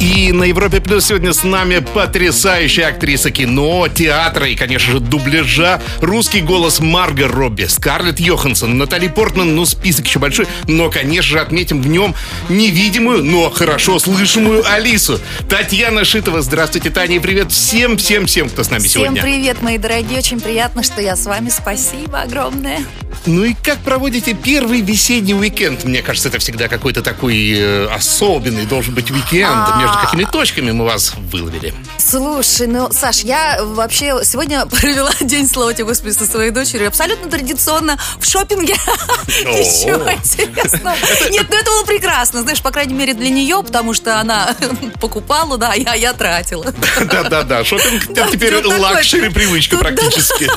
И 0.00 0.30
на 0.30 0.44
Европе 0.44 0.80
Плюс 0.80 1.06
сегодня 1.06 1.32
с 1.32 1.42
нами 1.42 1.80
потрясающая 1.80 2.86
актриса 2.88 3.32
кино, 3.32 3.88
театра 3.88 4.46
и, 4.46 4.54
конечно 4.54 4.92
же, 4.92 5.00
дубляжа. 5.00 5.82
Русский 6.00 6.40
голос 6.40 6.78
Марго 6.78 7.26
Робби, 7.26 7.64
Скарлетт 7.64 8.20
Йоханссон, 8.20 8.78
Натали 8.78 9.08
Портман. 9.08 9.56
Ну, 9.56 9.64
список 9.66 10.06
еще 10.06 10.20
большой. 10.20 10.46
Но, 10.68 10.88
конечно 10.88 11.30
же, 11.32 11.40
отметим 11.40 11.82
в 11.82 11.88
нем 11.88 12.14
невидимую, 12.48 13.24
но 13.24 13.50
хорошо 13.50 13.98
слышимую 13.98 14.62
Алису. 14.70 15.18
Татьяна 15.48 16.04
Шитова. 16.04 16.42
Здравствуйте, 16.42 16.90
Таня. 16.90 17.16
И 17.16 17.18
привет 17.18 17.50
всем-всем-всем, 17.50 18.50
кто 18.50 18.62
с 18.62 18.70
нами 18.70 18.82
Всем 18.82 19.02
сегодня. 19.02 19.22
привет, 19.22 19.62
мои 19.62 19.78
дорогие. 19.78 20.18
Очень 20.18 20.40
приятно, 20.40 20.84
что 20.84 21.00
я 21.02 21.16
с 21.16 21.26
вами. 21.26 21.48
Спасибо 21.48 22.20
огромное. 22.20 22.78
Ну 23.26 23.44
и 23.44 23.54
как 23.54 23.78
проводите 23.78 24.32
первый 24.32 24.80
весенний 24.80 25.34
уикенд? 25.34 25.84
Мне 25.84 26.02
кажется, 26.02 26.28
это 26.28 26.38
всегда 26.38 26.68
какой-то 26.68 27.02
такой 27.02 27.52
э, 27.58 27.86
особенный 27.88 28.64
должен 28.64 28.94
быть 28.94 29.10
уикенд. 29.10 29.50
А. 29.50 29.87
Между 29.88 30.00
какими 30.04 30.24
точками 30.24 30.70
мы 30.70 30.84
вас 30.84 31.14
выловили? 31.16 31.72
Слушай, 31.96 32.66
ну, 32.66 32.90
Саш, 32.92 33.20
я 33.20 33.58
вообще 33.62 34.20
сегодня 34.22 34.66
провела 34.70 35.10
день, 35.20 35.48
слава 35.48 35.72
тебе, 35.72 35.84
Господи, 35.84 36.12
со 36.12 36.26
своей 36.26 36.50
дочерью. 36.50 36.88
Абсолютно 36.88 37.30
традиционно 37.30 37.98
в 38.18 38.26
шопинге. 38.26 38.74
Ничего 39.26 40.12
интересного. 40.12 40.96
Нет, 41.30 41.46
ну 41.50 41.56
это 41.56 41.70
было 41.70 41.84
прекрасно. 41.84 42.42
Знаешь, 42.42 42.60
по 42.60 42.70
крайней 42.70 42.94
мере, 42.94 43.14
для 43.14 43.30
нее, 43.30 43.62
потому 43.62 43.94
что 43.94 44.20
она 44.20 44.54
покупала, 45.00 45.56
да, 45.56 45.74
я, 45.74 45.94
я 45.94 46.12
тратила. 46.12 46.66
Да-да-да, 47.10 47.64
шопинг 47.64 48.08
Да, 48.12 48.28
теперь 48.30 48.54
luxury 48.64 49.30
привычка 49.30 49.78
практически. 49.78 50.48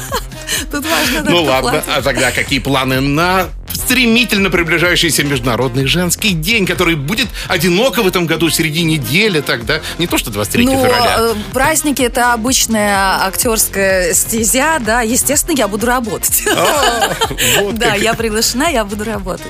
Тут 0.69 0.85
важно, 0.85 1.21
да, 1.21 1.31
Ну 1.31 1.43
ладно, 1.43 1.83
а 1.87 2.01
тогда 2.01 2.31
какие 2.31 2.59
планы 2.59 2.99
на 2.99 3.47
стремительно 3.91 4.49
приближающийся 4.49 5.25
Международный 5.25 5.85
женский 5.85 6.29
день, 6.31 6.65
который 6.65 6.95
будет 6.95 7.27
одиноко 7.49 8.01
в 8.03 8.07
этом 8.07 8.25
году 8.25 8.47
в 8.47 8.53
середине 8.53 8.95
недели 8.95 9.41
тогда, 9.41 9.81
не 9.97 10.07
то 10.07 10.17
что 10.17 10.31
23 10.31 10.63
Ну, 10.65 10.71
февраля. 10.77 11.15
э, 11.19 11.33
праздники 11.51 12.01
это 12.01 12.31
обычная 12.31 13.21
актерская 13.25 14.13
стезя, 14.13 14.79
да. 14.79 15.01
Естественно, 15.01 15.57
я 15.57 15.67
буду 15.67 15.87
работать. 15.87 16.41
А, 16.55 17.13
вот 17.59 17.75
Да, 17.75 17.95
я 17.95 18.13
приглашена, 18.13 18.69
я 18.69 18.85
буду 18.85 19.03
работать. 19.03 19.45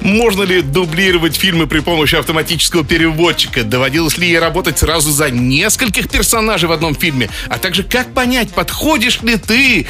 Можно 0.00 0.42
ли 0.42 0.60
дублировать 0.60 1.36
фильмы 1.36 1.68
при 1.68 1.78
помощи 1.78 2.16
автоматического 2.16 2.84
переводчика? 2.84 3.62
Доводилось 3.62 4.18
ли 4.18 4.26
ей 4.26 4.40
работать 4.40 4.76
сразу 4.76 5.12
за 5.12 5.30
нескольких 5.30 6.08
персонажей 6.10 6.68
в 6.68 6.72
одном 6.72 6.96
фильме? 6.96 7.30
А 7.48 7.58
также 7.58 7.84
как 7.84 8.12
понять, 8.12 8.50
подходишь 8.52 9.22
ли 9.22 9.36
ты 9.36 9.86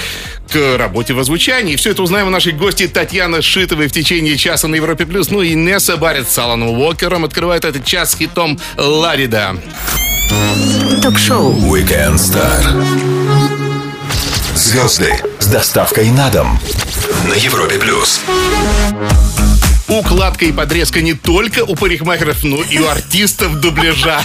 к 0.53 0.77
работе 0.77 1.15
в 1.15 1.19
озвучании? 1.21 1.77
Все 1.77 1.93
это 1.93 2.03
узнаем 2.03 2.27
у 2.27 2.31
нашей 2.31 2.53
гости 2.53 2.87
Татьяны 2.87 3.41
Шитовой 3.41 3.89
в 3.89 3.94
течение 3.95 4.37
часа 4.37 4.69
на 4.69 4.75
Европе+. 4.75 5.07
плюс. 5.07 5.31
Ну 5.31 5.41
и 5.41 5.55
Несса 5.55 5.97
Барретт 5.97 6.31
с 6.31 6.39
Аланом 6.39 6.71
Уокером 6.71 7.25
открывает 7.25 7.65
этот 7.65 7.85
час 7.85 8.13
с 8.13 8.17
хитом 8.17 8.59
«Ларида». 8.77 9.57
Ток-шоу 11.03 11.53
Weekend 11.53 12.17
Star. 12.17 12.63
Звезды 14.55 15.15
с 15.39 15.47
доставкой 15.47 16.11
на 16.11 16.31
дом 16.31 16.59
на 17.29 17.35
Европе 17.35 17.79
плюс. 17.79 18.21
Укладка 20.35 20.47
и 20.47 20.53
подрезка 20.53 21.01
не 21.01 21.15
только 21.15 21.65
у 21.65 21.77
парикмахеров, 21.77 22.43
но 22.43 22.61
и 22.65 22.79
у 22.79 22.89
артистов 22.89 23.61
дубляжа. 23.61 24.21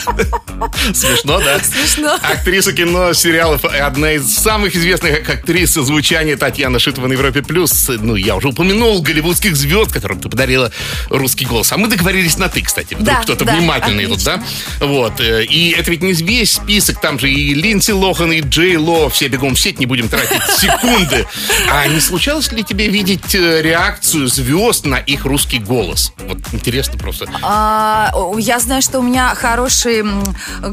Смешно, 0.92 1.40
да? 1.40 1.60
Смешно. 1.60 2.18
Актриса 2.24 2.74
кино, 2.74 3.14
сериалов, 3.14 3.64
одна 3.64 4.14
из 4.14 4.34
самых 4.36 4.76
известных 4.76 5.30
актрис 5.30 5.74
звучания 5.76 6.36
Татьяна 6.36 6.80
Шитова 6.80 7.06
на 7.06 7.14
Европе+. 7.14 7.44
плюс. 7.44 7.90
Ну, 7.90 8.16
я 8.16 8.36
уже 8.36 8.48
упомянул 8.48 9.04
голливудских 9.04 9.56
звезд, 9.56 9.92
которым 9.92 10.20
ты 10.20 10.30
подарила 10.30 10.72
русский 11.10 11.46
голос. 11.46 11.72
А 11.74 11.78
мы 11.78 11.88
договорились 11.88 12.38
на 12.40 12.50
«ты», 12.50 12.64
кстати. 12.64 12.96
Вдруг 12.96 13.06
Да, 13.06 13.22
кто-то 13.22 13.46
да, 13.46 13.56
внимательный 13.56 14.08
тут, 14.08 14.24
да? 14.24 14.44
Вот. 14.80 15.20
э, 15.22 15.46
И 15.46 15.70
это 15.78 15.92
ведь 15.92 16.02
не 16.02 16.14
весь 16.14 16.54
список. 16.54 17.02
Там 17.02 17.20
же 17.20 17.30
и 17.30 17.54
Линдси 17.54 17.92
Лохан, 17.92 18.32
и 18.32 18.42
Джей 18.42 18.78
Ло. 18.78 19.10
Все 19.10 19.28
бегом 19.28 19.54
в 19.54 19.60
сеть, 19.60 19.80
не 19.80 19.86
будем 19.86 20.10
тратить 20.10 20.42
секунды. 20.58 21.28
А 21.72 21.86
не 21.88 22.00
случалось 22.00 22.52
ли 22.52 22.64
тебе 22.64 22.88
видеть 22.88 23.36
э, 23.36 23.62
реакцию 23.62 24.28
звезд 24.28 24.86
на 24.86 24.98
их 24.98 25.26
русский 25.26 25.60
голос? 25.60 25.99
Вот 26.28 26.38
интересно 26.52 26.98
просто. 26.98 27.26
А, 27.44 28.12
я 28.38 28.60
знаю, 28.60 28.82
что 28.82 29.00
у 29.00 29.02
меня 29.02 29.34
хороший 29.36 30.04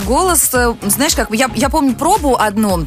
голос. 0.07 0.51
Э, 0.55 0.75
Знаешь, 0.83 1.15
как 1.15 1.31
я, 1.33 1.51
я 1.55 1.69
помню 1.69 1.95
пробу 1.95 2.37
одну. 2.39 2.87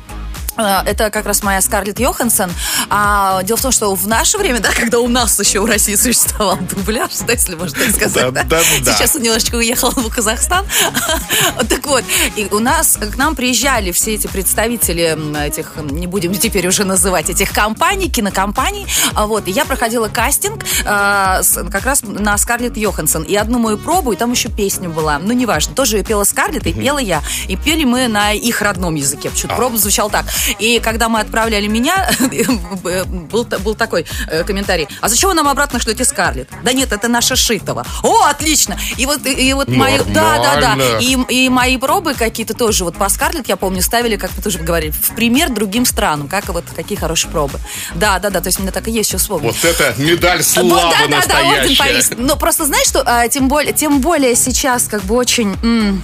Э, 0.58 0.82
Это 0.86 1.10
как 1.10 1.26
раз 1.26 1.44
моя 1.44 1.62
Скарлетт 1.62 2.00
Йоханссон. 2.00 2.52
А 2.90 3.42
дело 3.44 3.58
в 3.58 3.62
том, 3.62 3.72
что 3.72 3.94
в 3.96 4.08
наше 4.08 4.38
время, 4.38 4.60
да, 4.60 4.70
когда 4.72 5.00
у 5.00 5.08
нас 5.08 5.40
еще 5.40 5.60
в 5.62 5.66
России 5.66 5.96
существовал 5.96 6.58
дубляж, 6.58 7.12
да, 7.26 7.34
если 7.34 7.56
можно 7.56 7.78
так 7.80 7.96
сказать, 7.96 8.34
Да, 8.34 8.44
да, 8.44 8.58
да, 8.84 8.94
сейчас 8.94 9.16
он 9.16 9.22
немножечко 9.22 9.56
уехал 9.56 9.92
в 9.92 10.10
Казахстан. 10.14 10.66
Так 11.70 11.86
вот, 11.88 12.04
и 12.36 12.48
у 12.52 12.60
нас 12.60 12.98
к 12.98 13.16
нам 13.18 13.36
приезжали 13.36 13.92
все 13.92 14.16
эти 14.16 14.28
представители 14.28 15.18
этих, 15.46 15.74
не 15.78 16.08
будем 16.08 16.34
теперь 16.34 16.68
уже 16.68 16.84
называть 16.84 17.30
этих 17.30 17.52
компаний, 17.52 18.10
кинокомпаний. 18.10 18.88
А 19.14 19.26
Вот, 19.28 19.48
и 19.48 19.52
я 19.52 19.66
проходила 19.66 20.08
кастинг 20.08 20.64
а, 20.86 21.42
с- 21.44 21.64
как 21.70 21.86
раз 21.86 22.02
на 22.04 22.38
Скарлетт 22.38 22.78
Йоханссон. 22.78 23.24
И 23.24 23.36
одну 23.36 23.60
мою 23.60 23.78
пробу, 23.78 24.14
и 24.14 24.16
там 24.16 24.32
еще 24.32 24.50
песня 24.50 24.90
была. 24.90 25.20
Ну, 25.20 25.34
неважно, 25.34 25.76
тоже 25.76 26.02
пела 26.04 26.24
Скарлетт, 26.24 26.66
и 26.68 26.74
пела 26.74 27.00
я. 27.00 27.22
И 27.48 27.56
пели 27.56 27.84
мы 27.86 28.08
на 28.08 28.34
их 28.34 28.62
родном 28.62 28.96
языке. 28.96 29.30
Почему-то 29.30 29.56
проба 29.56 29.78
звучала 29.78 30.10
так. 30.10 30.26
И 30.60 30.80
когда 30.80 31.10
мы 31.10 31.20
отправляли 31.20 31.68
меня, 31.68 32.10
был, 33.32 33.46
был 33.46 33.76
такой 33.76 34.06
э, 34.28 34.44
комментарий. 34.44 34.88
А 35.02 35.10
зачем 35.10 35.30
вы 35.30 35.36
нам 35.36 35.48
обратно 35.48 35.80
шлете 35.80 36.06
Скарлетт? 36.06 36.50
Да 36.64 36.74
нет, 36.74 36.92
это 36.92 37.08
наша 37.08 37.36
Шитова. 37.36 37.86
О, 38.04 38.26
отлично! 38.26 38.78
И 38.98 39.06
вот, 39.06 39.26
и, 39.26 39.54
вот 39.54 39.68
мои... 39.70 40.00
Да, 40.08 40.38
да, 40.38 40.76
да. 40.76 41.00
И, 41.00 41.18
и 41.30 41.50
мои 41.50 41.78
пробы 41.78 42.14
какие-то 42.14 42.54
тоже 42.54 42.84
вот 42.84 42.96
по 42.98 43.10
Скарлетт, 43.10 43.48
я 43.48 43.56
помню, 43.56 43.82
ставили, 43.82 44.16
как 44.16 44.32
мы 44.36 44.44
тоже 44.44 44.60
говорили, 44.60 44.92
в 44.92 45.16
пример 45.16 45.50
другим 45.50 45.86
странам. 45.86 46.28
Как 46.28 46.48
вот 46.50 46.66
какие 46.76 46.98
хорошие 46.98 47.32
пробы. 47.32 47.60
Да, 47.96 48.20
да, 48.20 48.30
да. 48.30 48.42
То 48.42 48.48
есть 48.48 48.60
у 48.60 48.64
меня 48.64 48.72
так 48.72 48.88
и 48.88 48.92
есть, 48.92 49.10
что 49.10 49.18
вспомнить. 49.18 49.56
Вот 49.62 49.66
это 49.66 49.94
медаль 49.98 50.44
славы 50.44 50.70
Вот, 50.70 50.82
да, 50.82 50.90
да, 50.90 50.98
да, 50.98 51.04
орден 51.04 51.18
настоящая. 51.18 51.78
повис. 51.78 52.12
Но 52.18 52.36
просто 52.36 52.66
знаешь, 52.66 52.88
что 52.88 53.04
а, 53.06 53.28
тем 53.28 53.48
более, 53.48 53.74
тем 53.74 54.02
более 54.02 54.36
сейчас 54.36 54.88
как 54.88 55.04
бы 55.04 55.16
очень 55.16 55.56
м, 55.64 56.02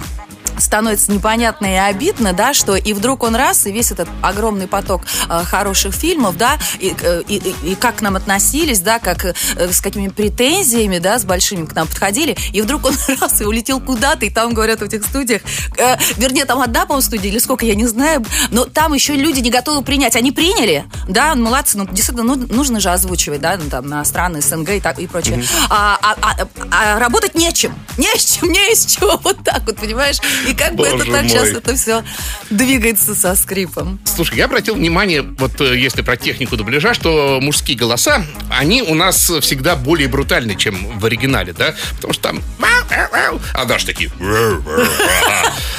становится 0.58 1.12
непонятно 1.12 1.66
и 1.66 1.76
обидно, 1.76 2.32
да, 2.32 2.54
что 2.54 2.76
и 2.76 2.92
вдруг 2.92 3.22
он 3.22 3.36
раз, 3.36 3.66
и 3.66 3.72
весь 3.72 3.92
этот 3.92 4.08
огромный 4.28 4.66
поток 4.66 5.02
э, 5.28 5.42
хороших 5.44 5.94
фильмов, 5.94 6.36
да, 6.36 6.58
и, 6.78 6.94
э, 7.00 7.22
и, 7.28 7.36
и- 7.36 7.72
и 7.72 7.74
как 7.74 7.96
к 7.96 8.00
нам 8.02 8.16
относились, 8.16 8.80
да, 8.80 8.98
как 8.98 9.24
э, 9.24 9.34
с 9.56 9.80
какими 9.80 10.08
претензиями, 10.08 10.98
да, 10.98 11.18
с 11.18 11.24
большими 11.24 11.66
к 11.66 11.74
нам 11.74 11.86
подходили, 11.86 12.36
и 12.52 12.60
вдруг 12.62 12.84
он 12.86 12.94
раз 13.20 13.40
и 13.40 13.44
улетел 13.44 13.80
куда-то, 13.80 14.24
и 14.26 14.30
там 14.30 14.54
говорят 14.54 14.80
в 14.80 14.82
этих 14.82 15.04
студиях, 15.04 15.42
э, 15.78 15.96
вернее, 16.16 16.44
там 16.44 16.60
одна, 16.60 16.82
по-моему, 16.86 17.02
студия, 17.02 17.30
или 17.30 17.38
сколько, 17.38 17.64
я 17.66 17.74
не 17.74 17.86
знаю, 17.86 18.24
но 18.50 18.64
там 18.64 18.92
еще 18.94 19.14
люди 19.16 19.40
не 19.40 19.50
готовы 19.50 19.82
принять. 19.82 20.16
Они 20.16 20.32
приняли, 20.32 20.84
да, 21.08 21.34
молодцы, 21.34 21.78
ну, 21.78 21.86
действительно, 21.86 22.22
ну, 22.34 22.46
нужно 22.48 22.80
же 22.80 22.90
озвучивать, 22.90 23.40
да, 23.40 23.56
ну, 23.62 23.68
там, 23.70 23.88
на 23.88 24.04
страны 24.04 24.40
СНГ 24.40 24.70
и, 24.70 24.80
так, 24.80 24.98
и 24.98 25.06
прочее. 25.06 25.42
А, 25.70 25.98
а- 26.02 26.16
а- 26.20 26.48
а 26.70 26.98
работать 26.98 27.34
нечем, 27.34 27.74
не 27.98 28.08
с 28.18 28.36
чем, 28.36 28.50
не 28.50 28.72
из 28.72 28.86
чего, 28.86 29.18
вот 29.22 29.42
так 29.44 29.62
вот, 29.66 29.76
понимаешь? 29.76 30.18
И 30.48 30.54
как 30.54 30.74
бы 30.74 30.86
это 30.86 30.98
Боже 30.98 31.10
так 31.12 31.22
мой. 31.22 31.28
сейчас 31.30 31.48
это 31.48 31.74
все 31.76 32.04
двигается 32.50 33.14
со 33.14 33.34
скрипом. 33.34 33.98
Слушай, 34.16 34.38
я 34.38 34.46
обратил 34.46 34.74
внимание, 34.76 35.20
вот 35.20 35.60
э, 35.60 35.78
если 35.78 36.00
про 36.00 36.16
технику 36.16 36.56
дубляжа, 36.56 36.94
что 36.94 37.38
мужские 37.42 37.76
голоса, 37.76 38.24
они 38.50 38.80
у 38.80 38.94
нас 38.94 39.30
всегда 39.42 39.76
более 39.76 40.08
брутальны, 40.08 40.56
чем 40.56 40.98
в 40.98 41.04
оригинале, 41.04 41.52
да? 41.52 41.74
Потому 41.96 42.14
что 42.14 42.22
там... 42.22 42.42
А 43.52 43.64
даже 43.66 43.84
такие... 43.84 44.10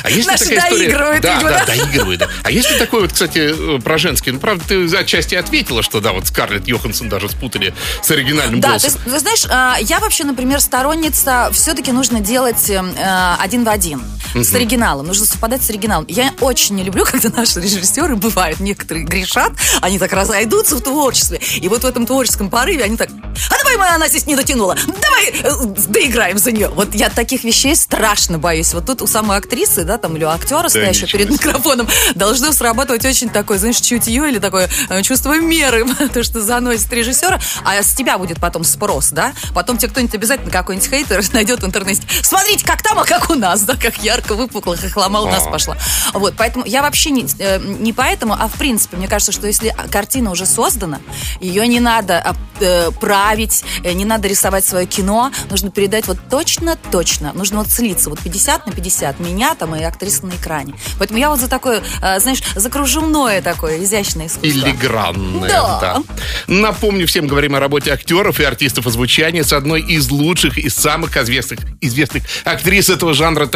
А 0.04 0.10
если 0.10 0.32
Наши 0.32 0.44
такая 0.46 0.70
история... 0.70 0.86
доигрывают, 0.88 1.22
Да, 1.22 1.34
видимо, 1.36 1.50
да, 1.50 1.60
да? 1.60 1.66
доигрывают, 1.66 2.20
да. 2.20 2.30
А 2.44 2.52
если 2.52 2.78
такой 2.78 3.02
вот, 3.02 3.12
кстати, 3.12 3.54
э, 3.78 3.80
про 3.82 3.98
женский, 3.98 4.32
ну, 4.32 4.40
правда, 4.40 4.64
ты 4.68 4.96
отчасти 4.96 5.36
ответила, 5.36 5.82
что, 5.82 6.00
да, 6.00 6.14
вот 6.14 6.28
Скарлетт 6.28 6.68
Йоханссон 6.68 7.10
даже 7.10 7.30
спутали 7.30 7.74
с 8.02 8.12
оригинальным 8.12 8.62
Да, 8.62 8.78
ты, 8.78 8.90
голосом. 8.90 9.02
ты 9.06 9.20
знаешь, 9.20 9.46
а, 9.50 9.78
я 9.82 10.00
вообще, 10.00 10.24
например, 10.24 10.62
сторонница, 10.62 11.50
все-таки 11.52 11.92
нужно 11.92 12.20
делать 12.20 12.70
э, 12.70 13.36
один 13.40 13.64
в 13.66 13.70
один 13.70 14.02
с 14.36 14.54
оригиналом, 14.54 15.08
нужно 15.08 15.26
совпадать 15.26 15.64
с 15.64 15.70
оригиналом. 15.70 16.06
Я 16.08 16.34
очень 16.42 16.76
не 16.76 16.84
люблю, 16.84 17.06
когда 17.12 17.30
наши 17.30 17.60
режиссеры 17.60 18.16
бывают, 18.30 18.60
некоторые 18.60 19.06
грешат, 19.06 19.52
они 19.82 20.00
так 20.00 20.14
разойдутся 20.14 20.76
в 20.76 20.82
творчестве, 20.82 21.40
и 21.56 21.68
вот 21.68 21.84
в 21.84 21.86
этом 21.86 22.06
творческом 22.06 22.50
порыве 22.50 22.84
они 22.84 22.98
так, 22.98 23.10
а 23.10 23.58
давай 23.58 23.78
мы, 23.78 23.88
она 23.88 24.08
здесь 24.08 24.26
не 24.26 24.36
дотянула, 24.36 24.76
давай 25.02 25.32
э, 25.32 25.66
доиграем 25.88 26.38
за 26.38 26.52
нее. 26.52 26.70
Вот 26.70 26.96
я 26.96 27.10
таких 27.10 27.44
вещей 27.44 27.76
страшно 27.76 28.38
боюсь. 28.38 28.74
Вот 28.74 28.86
тут 28.86 29.02
у 29.02 29.08
самой 29.08 29.38
актрисы, 29.38 29.84
да, 29.84 29.98
да, 29.98 30.02
там, 30.02 30.16
или 30.16 30.24
у 30.24 30.30
актера, 30.30 30.70
стоящего 30.70 31.06
ничего 31.06 31.20
перед 31.20 31.32
микрофоном, 31.32 31.88
должно 32.16 32.52
срабатывать 32.52 33.06
очень 33.06 33.30
такое, 33.30 33.58
знаешь, 33.58 33.78
чутье 33.78 34.30
или 34.30 34.40
такое 34.40 34.70
э, 34.90 35.02
чувство 35.02 35.38
меры, 35.40 35.86
то, 36.14 36.24
что 36.24 36.42
заносит 36.42 36.92
режиссера, 36.94 37.40
а 37.64 37.82
с 37.82 37.94
тебя 37.94 38.18
будет 38.18 38.40
потом 38.40 38.64
спрос, 38.64 39.10
да? 39.10 39.34
Потом 39.54 39.78
тебе 39.78 39.90
кто-нибудь 39.90 40.16
обязательно, 40.16 40.52
какой-нибудь 40.52 40.90
хейтер, 40.90 41.24
найдет 41.34 41.62
в 41.62 41.66
интернете. 41.66 42.04
Смотрите, 42.22 42.66
как 42.66 42.82
там, 42.82 43.00
а 43.00 43.06
как 43.06 43.30
у 43.30 43.36
нас, 43.36 43.62
да, 43.64 43.76
как 43.76 43.98
ярко 44.04 44.36
выпукло, 44.36 44.78
хохлома 44.78 45.22
у 45.22 45.28
нас 45.28 45.46
А. 45.46 45.50
пошла. 45.50 45.78
Вот, 46.14 46.36
поэтому 46.38 46.66
я 46.66 46.82
вообще 46.82 47.10
не, 47.10 47.26
э, 47.40 47.60
не 47.60 47.94
поэтому, 47.94 48.17
а 48.22 48.48
в 48.48 48.54
принципе, 48.54 48.98
мне 48.98 49.08
кажется, 49.08 49.32
что 49.32 49.48
если 49.48 49.76
картина 49.92 50.32
уже 50.32 50.46
создана, 50.46 51.00
ее 51.40 51.68
не 51.68 51.80
надо 51.80 52.20
а, 52.20 52.36
э, 52.60 52.92
править, 53.00 53.64
э, 53.84 53.94
не 53.94 54.06
надо 54.06 54.28
рисовать 54.28 54.66
свое 54.66 54.86
кино, 54.86 55.32
нужно 55.50 55.72
передать 55.72 56.08
вот 56.08 56.18
точно-точно, 56.30 57.32
нужно 57.34 57.60
вот 57.60 57.70
слиться, 57.70 58.10
вот 58.10 58.20
50 58.20 58.66
на 58.68 58.72
50, 58.72 59.20
меня 59.20 59.56
там 59.56 59.76
и 59.76 59.84
актриса 59.84 60.26
на 60.26 60.32
экране. 60.32 60.74
Поэтому 60.98 61.20
я 61.20 61.30
вот 61.30 61.40
за 61.40 61.48
такое, 61.48 61.82
э, 62.02 62.20
знаешь, 62.20 62.42
за 62.56 62.70
кружевное 62.70 63.42
такое 63.42 63.84
изящное 63.84 64.28
искусство. 64.28 64.50
Филигранная, 64.50 65.50
Да. 65.50 65.80
да. 65.80 66.04
Напомню, 66.48 67.08
всем 67.08 67.28
говорим 67.28 67.56
о 67.56 67.60
работе 67.60 67.92
актеров 67.92 68.40
и 68.40 68.44
артистов 68.44 68.88
озвучания 68.88 69.44
с 69.44 69.54
одной 69.54 69.82
из 69.82 70.10
лучших 70.10 70.58
и 70.58 70.70
самых 70.70 71.16
известных, 71.18 71.60
известных 71.82 72.24
актрис 72.44 72.90
этого 72.90 73.14
жанра 73.14 73.48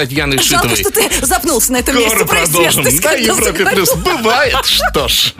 Жалко, 0.42 0.70
Шитовой. 0.70 0.76
что 0.78 0.92
ты 0.92 1.26
запнулся 1.26 1.72
на 1.74 1.78
этом 1.78 1.96
месте. 1.96 2.10
Скоро 2.12 2.26
Прости, 2.26 2.54
продолжим. 2.54 2.84
ты 2.84 2.92
На 2.92 3.12
Европе. 3.14 3.66
Плюс. 3.72 3.96
Бывает, 3.96 4.51
что 4.64 5.08
ж. 5.08 5.34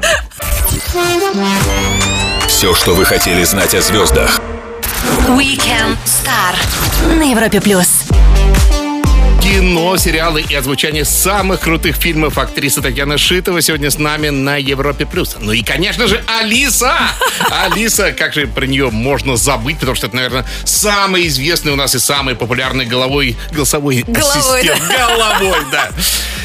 Все, 2.48 2.74
что 2.76 2.94
вы 2.94 3.06
хотели 3.06 3.44
знать 3.44 3.74
о 3.76 3.82
звездах. 3.82 4.40
Weekend 5.28 5.98
Star 6.06 6.56
на 7.16 7.32
Европе 7.32 7.62
плюс. 7.62 8.04
Кино, 9.42 9.98
сериалы 9.98 10.42
и 10.48 10.54
озвучание 10.54 11.04
самых 11.04 11.62
крутых 11.62 11.96
фильмов 11.96 12.38
актриса 12.38 12.82
Татьяна 12.82 13.18
Шитова 13.18 13.60
сегодня 13.62 13.90
с 13.90 13.98
нами 13.98 14.30
на 14.30 14.58
Европе+. 14.58 15.06
плюс. 15.08 15.36
Ну 15.40 15.52
и, 15.52 15.64
конечно 15.64 16.08
же, 16.08 16.24
Алиса! 16.40 16.94
Алиса, 17.50 18.12
как 18.12 18.34
же 18.34 18.46
про 18.46 18.66
нее 18.68 18.92
можно 18.92 19.36
забыть, 19.38 19.80
потому 19.80 19.96
что 19.96 20.08
это, 20.08 20.16
наверное, 20.16 20.46
самый 20.64 21.28
известный 21.28 21.72
у 21.72 21.76
нас 21.76 21.96
и 21.96 22.00
самый 22.00 22.36
популярный 22.36 22.86
головой, 22.86 23.36
голосовой 23.52 24.04
Головой, 24.08 24.62
ассистент. 24.62 24.84
Головой, 24.88 25.60
да. 25.72 25.90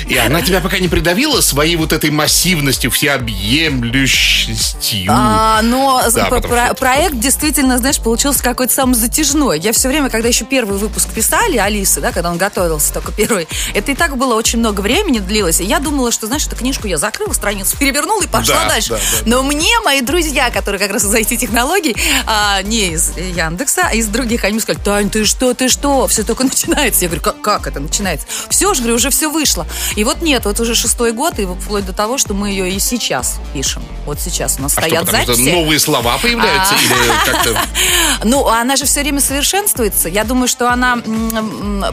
И 0.09 0.17
она 0.17 0.41
тебя 0.43 0.61
пока 0.61 0.79
не 0.79 0.89
придавила 0.89 1.41
своей 1.41 1.77
вот 1.77 1.93
этой 1.93 2.11
массивностью, 2.11 2.91
всеобъемлющестью. 2.91 5.11
А, 5.13 5.61
но 5.63 6.01
Да, 6.15 6.27
про- 6.27 6.41
про- 6.41 6.75
проект 6.75 7.19
действительно, 7.19 7.79
знаешь, 7.79 7.99
получился 7.99 8.43
какой-то 8.43 8.73
самый 8.73 8.95
затяжной. 8.95 9.59
Я 9.59 9.73
все 9.73 9.89
время, 9.89 10.09
когда 10.11 10.29
еще 10.29 10.45
первый 10.45 10.79
выпуск 10.79 11.09
писали 11.11 11.57
Алисы, 11.57 12.01
да, 12.01 12.13
когда 12.13 12.31
он 12.31 12.39
готовился 12.39 12.93
только 12.93 13.11
первый, 13.13 13.49
это 13.75 13.93
и 13.93 13.95
так 13.97 14.17
было 14.17 14.35
очень 14.35 14.59
много 14.61 14.81
времени 14.81 15.19
длилось. 15.19 15.61
И 15.61 15.65
я 15.65 15.81
думала, 15.81 16.13
что, 16.13 16.27
знаешь, 16.27 16.47
эту 16.47 16.57
книжку 16.57 16.87
я 16.87 16.99
закрыла, 16.99 17.33
страницу 17.33 17.77
перевернула 17.79 18.23
и 18.23 18.27
пошла 18.29 18.55
Да, 18.63 18.69
дальше. 18.69 18.91
да, 18.91 18.97
да. 18.97 19.03
Но 19.27 19.43
мне 19.43 19.73
мои 19.85 20.01
друзья, 20.03 20.51
которые 20.51 20.79
как 20.79 20.93
раз 20.93 21.05
из 21.05 21.15
IT-технологий, 21.15 21.97
а, 22.27 22.63
не 22.63 22.93
из 22.93 23.17
Яндекса, 23.17 23.89
а 23.89 23.95
из 23.95 24.07
других, 24.07 24.45
они 24.45 24.53
мне 24.55 24.61
сказали, 24.63 24.83
Тань, 24.85 25.11
ты 25.11 25.25
что, 25.25 25.53
ты 25.55 25.69
что? 25.69 26.07
Все 26.07 26.23
только 26.23 26.45
начинается. 26.45 27.03
Я 27.03 27.09
говорю, 27.09 27.23
как, 27.23 27.41
как 27.41 27.67
это 27.67 27.81
начинается? 27.81 28.27
Все 28.51 28.73
же, 28.75 28.83
говорю, 28.83 28.97
уже 28.97 29.11
все 29.11 29.31
вышло. 29.31 29.67
И 29.97 30.05
вот 30.05 30.23
нет, 30.23 30.45
вот 30.45 30.61
уже 30.61 30.75
шестой 30.75 31.13
год, 31.13 31.39
и 31.39 31.47
вплоть 31.47 31.85
до 31.87 31.93
того, 31.93 32.19
что 32.19 32.35
мы 32.35 32.51
ее 32.51 32.71
и 32.71 32.79
сейчас 32.79 33.41
пишем. 33.55 33.83
Вот 34.05 34.21
сейчас 34.21 34.57
у 34.59 34.63
нас 34.63 34.77
А 34.77 34.81
что, 34.83 34.89
стоят 34.89 35.09
что 35.23 35.35
записи. 35.35 35.51
новые 35.55 35.79
слова 35.81 36.19
появляются? 36.19 36.75
А. 36.75 36.79
Или 37.05 37.13
как-то... 37.33 37.61
Ну, 38.25 38.47
она 38.49 38.77
же 38.77 38.85
все 38.87 39.01
время 39.01 39.21
совершенствуется. 39.21 40.09
Я 40.09 40.25
думаю, 40.25 40.49
что 40.49 40.71
она 40.71 40.99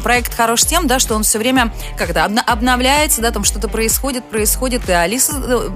проект 0.04 0.34
хорош 0.36 0.62
тем, 0.62 0.88
да, 0.88 1.00
что 1.00 1.16
он 1.16 1.24
все 1.24 1.38
время 1.38 1.74
как-то 1.98 2.22
обна- 2.22 2.44
обновляется, 2.46 3.22
да, 3.22 3.32
там 3.32 3.44
что-то 3.44 3.68
происходит, 3.68 4.24
происходит, 4.30 4.88
и 4.90 4.92
Алиса 4.92 5.34
э, 5.36 5.70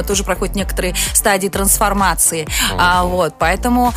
э, 0.00 0.02
тоже 0.06 0.24
проходит 0.24 0.54
некоторые 0.56 0.94
стадии 1.12 1.48
трансформации. 1.48 2.46
А, 2.76 3.04
вот, 3.04 3.34
поэтому 3.38 3.92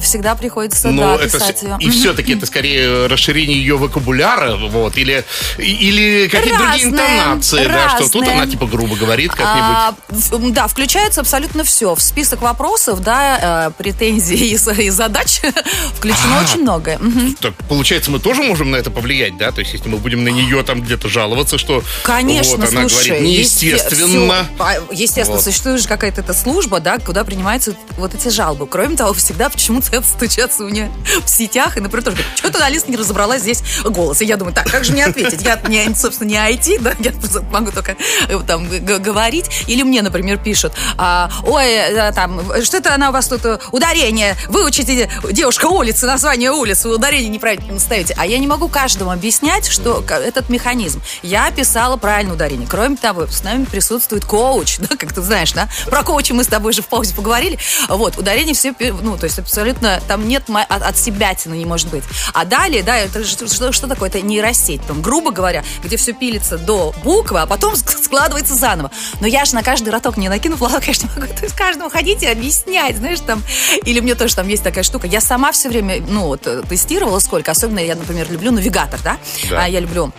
всегда 0.00 0.34
приходится, 0.34 0.88
Но 0.90 1.16
да, 1.16 1.24
это 1.24 1.38
писать 1.38 1.56
все- 1.58 1.66
ее. 1.66 1.76
и 1.80 1.90
все-таки 1.90 2.32
это 2.36 2.46
скорее 2.46 3.06
расширение 3.06 3.56
ее 3.58 3.76
вокабуляра, 3.76 4.56
вот, 4.56 4.96
или, 4.96 5.24
или 5.58 6.28
какие-то 6.28 6.58
другие 6.58 6.77
Разное, 6.84 6.90
интонации, 7.18 7.66
да, 7.66 7.88
что 7.96 8.08
тут 8.10 8.28
она 8.28 8.46
типа 8.46 8.66
грубо 8.66 8.96
говорит 8.96 9.32
как-нибудь. 9.32 10.50
А, 10.50 10.50
да, 10.52 10.66
включается 10.68 11.20
абсолютно 11.20 11.64
все. 11.64 11.94
В 11.94 12.00
список 12.02 12.42
вопросов, 12.42 13.00
да, 13.00 13.68
э, 13.68 13.70
претензий 13.76 14.52
и, 14.52 14.90
задач 14.90 15.40
включено 15.96 16.40
А. 16.40 16.44
очень 16.44 16.62
многое. 16.62 17.00
Так, 17.40 17.54
получается, 17.68 18.10
мы 18.10 18.18
тоже 18.18 18.42
можем 18.42 18.70
на 18.70 18.76
это 18.76 18.90
повлиять, 18.90 19.36
да? 19.36 19.52
То 19.52 19.60
есть, 19.60 19.72
если 19.72 19.88
мы 19.88 19.98
будем 19.98 20.24
на 20.24 20.28
нее 20.28 20.62
там 20.62 20.80
где-то 20.82 21.08
жаловаться, 21.08 21.58
что 21.58 21.82
Конечно, 22.02 22.56
вот, 22.56 22.68
она 22.70 22.88
слушай, 22.88 23.08
говорит 23.08 23.26
неестественно. 23.28 23.98
есте- 24.00 24.44
всё, 24.46 24.46
а, 24.58 24.74
естественно, 24.92 25.36
Вот. 25.36 25.44
существует 25.44 25.80
же 25.82 25.88
какая-то 25.88 26.20
эта 26.20 26.34
служба, 26.34 26.80
да, 26.80 26.98
куда 26.98 27.24
принимаются 27.24 27.74
вот 27.96 28.14
эти 28.14 28.28
жалобы. 28.28 28.66
Кроме 28.66 28.96
того, 28.96 29.12
всегда 29.14 29.48
почему-то 29.48 29.88
это 29.96 30.06
стучатся 30.06 30.64
у 30.64 30.68
нее 30.68 30.90
в 31.24 31.28
сетях, 31.28 31.76
и, 31.76 31.80
например, 31.80 32.04
тоже 32.04 32.16
что-то 32.36 32.64
Алиса 32.64 32.86
не 32.90 32.96
разобралась 32.96 33.42
здесь 33.42 33.62
голос. 33.84 34.20
И 34.22 34.24
я 34.24 34.36
думаю, 34.36 34.54
так, 34.54 34.66
как 34.70 34.84
же 34.84 34.92
мне 34.92 35.04
ответить? 35.04 35.42
Я, 35.42 35.60
не, 35.68 35.94
собственно, 35.94 36.28
не 36.28 36.36
IT, 36.36 36.67
да, 36.76 36.94
я 36.98 37.12
могу 37.50 37.70
только 37.70 37.96
э, 38.28 38.38
там 38.46 38.68
говорить. 38.68 39.64
Или 39.66 39.82
мне, 39.82 40.02
например, 40.02 40.38
пишут, 40.38 40.72
а, 40.96 41.30
ой, 41.44 41.66
э, 41.66 42.12
там, 42.12 42.42
что-то 42.62 42.94
она 42.94 43.10
у 43.10 43.12
вас 43.12 43.28
тут 43.28 43.44
э, 43.44 43.58
ударение, 43.72 44.36
выучите, 44.48 45.08
девушка, 45.30 45.66
улицы, 45.66 46.06
название 46.06 46.50
улиц, 46.50 46.84
вы 46.84 46.96
ударение 46.96 47.28
неправильно 47.28 47.78
ставите. 47.78 48.14
А 48.18 48.26
я 48.26 48.38
не 48.38 48.46
могу 48.46 48.68
каждому 48.68 49.10
объяснять, 49.10 49.66
что 49.68 50.04
этот 50.08 50.48
механизм. 50.48 51.00
Я 51.22 51.50
писала 51.50 51.96
правильное 51.96 52.34
ударение. 52.34 52.66
Кроме 52.68 52.96
того, 52.96 53.26
с 53.26 53.42
нами 53.42 53.64
присутствует 53.64 54.24
коуч, 54.24 54.78
да, 54.80 54.96
как 54.96 55.12
ты 55.12 55.22
знаешь, 55.22 55.52
да? 55.52 55.68
Про 55.86 56.02
коуча 56.02 56.34
мы 56.34 56.44
с 56.44 56.48
тобой 56.48 56.72
же 56.72 56.82
в 56.82 56.88
паузе 56.88 57.14
поговорили. 57.14 57.58
Вот, 57.88 58.18
ударение 58.18 58.54
все, 58.54 58.74
ну, 59.02 59.16
то 59.16 59.24
есть 59.24 59.38
абсолютно, 59.38 60.00
там 60.08 60.28
нет 60.28 60.44
от, 60.48 60.82
от 60.82 60.98
себятины 60.98 61.54
не 61.54 61.64
может 61.64 61.88
быть. 61.88 62.04
А 62.34 62.44
далее, 62.44 62.82
да, 62.82 62.96
это 62.96 63.24
что, 63.24 63.72
что 63.72 63.86
такое? 63.86 64.08
Это 64.08 64.20
нейросеть, 64.20 64.84
там, 64.86 65.02
грубо 65.02 65.30
говоря, 65.30 65.64
где 65.82 65.96
все 65.96 66.12
пилится 66.12 66.57
до 66.58 66.94
буквы, 67.04 67.40
а 67.40 67.46
потом 67.46 67.74
ск- 67.74 68.02
складывается 68.02 68.54
заново. 68.54 68.90
Но 69.20 69.26
я 69.26 69.44
же 69.44 69.54
на 69.54 69.62
каждый 69.62 69.90
роток 69.90 70.16
не 70.16 70.28
накину 70.28 70.56
флаг, 70.56 70.80
конечно, 70.80 71.08
не 71.14 71.20
могу. 71.20 71.32
То 71.34 71.44
есть 71.44 71.54
каждому 71.56 71.90
ходить 71.90 72.22
и 72.22 72.26
объяснять, 72.26 72.96
знаешь, 72.96 73.20
там. 73.20 73.42
Или 73.84 74.00
мне 74.00 74.14
тоже 74.14 74.34
там 74.36 74.48
есть 74.48 74.62
такая 74.62 74.84
штука. 74.84 75.06
Я 75.06 75.20
сама 75.20 75.52
все 75.52 75.68
время, 75.68 76.02
ну, 76.08 76.26
вот, 76.26 76.46
э, 76.46 76.62
тестировала 76.68 77.18
сколько. 77.18 77.50
Особенно 77.50 77.78
я, 77.78 77.94
например, 77.94 78.30
люблю 78.30 78.50
навигатор, 78.52 79.00
да? 79.02 79.18
Да. 79.50 79.64
А 79.64 79.68
я 79.68 79.80
люблю 79.80 80.12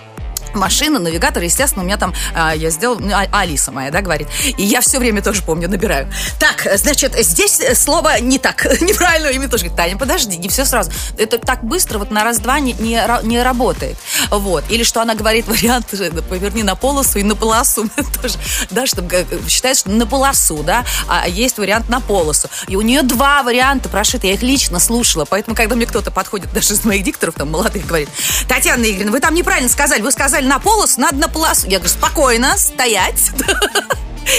машина, 0.56 1.00
навигатор, 1.00 1.44
естественно, 1.44 1.84
у 1.84 1.86
меня 1.86 1.98
там, 1.98 2.14
а, 2.34 2.56
я 2.56 2.70
сделал, 2.70 3.00
ну, 3.00 3.12
А- 3.14 3.40
Алиса 3.40 3.72
моя, 3.72 3.92
да, 3.92 4.02
говорит. 4.02 4.28
И 4.58 4.64
я 4.64 4.82
все 4.82 5.00
время 5.00 5.22
тоже 5.22 5.42
помню, 5.44 5.70
набираю. 5.70 6.12
Так, 6.40 6.68
значит, 6.78 7.16
здесь 7.18 7.60
э, 7.60 7.76
слово 7.76 8.20
не 8.20 8.40
так, 8.40 8.66
неправильно. 8.82 9.28
И 9.28 9.38
мне 9.38 9.48
тоже 9.48 9.66
говорит, 9.66 9.78
Таня, 9.78 9.98
подожди, 9.98 10.38
не 10.38 10.50
все 10.50 10.66
сразу. 10.66 10.92
Это 11.18 11.38
так 11.38 11.64
быстро, 11.64 12.00
вот 12.00 12.12
на 12.12 12.24
раз-два 12.24 12.60
не, 12.60 12.74
не, 12.74 13.02
не 13.24 13.42
работает. 13.42 13.98
Вот. 14.30 14.64
Или 14.70 14.84
что 14.84 15.02
она 15.02 15.16
говорит 15.16 15.48
вариант, 15.48 15.94
э, 15.94 16.10
поверни 16.22 16.64
на 16.64 16.76
полосу 16.76 17.20
и 17.20 17.24
на 17.24 17.36
полосу. 17.36 17.90
тоже, 18.22 18.36
да, 18.70 18.86
чтобы 18.86 19.26
считает, 19.48 19.78
что 19.78 19.90
на 19.90 20.06
полосу, 20.06 20.64
да, 20.64 20.86
а 21.08 21.28
есть 21.28 21.58
вариант 21.58 21.90
на 21.90 22.00
полосу. 22.00 22.50
И 22.68 22.76
у 22.76 22.82
нее 22.82 23.02
два 23.02 23.44
варианта 23.44 23.90
прошиты, 23.90 24.28
я 24.28 24.34
их 24.34 24.42
лично 24.42 24.80
слушала. 24.80 25.26
Поэтому, 25.26 25.56
когда 25.56 25.76
мне 25.76 25.86
кто-то 25.86 26.12
подходит, 26.12 26.52
даже 26.54 26.74
из 26.74 26.84
моих 26.86 27.04
дикторов, 27.04 27.36
там, 27.36 27.52
молодых, 27.52 27.86
говорит, 27.86 28.10
Татьяна 28.48 28.84
Игоревна, 28.84 29.12
вы 29.12 29.20
там 29.20 29.34
неправильно 29.34 29.70
сказали, 29.70 30.02
вы 30.02 30.12
сказали 30.12 30.39
на 30.48 30.60
полосу, 30.60 31.02
надо 31.02 31.18
на 31.18 31.28
полосу. 31.28 31.68
Я 31.68 31.80
говорю, 31.80 31.94
спокойно, 31.94 32.58
стоять. 32.58 33.32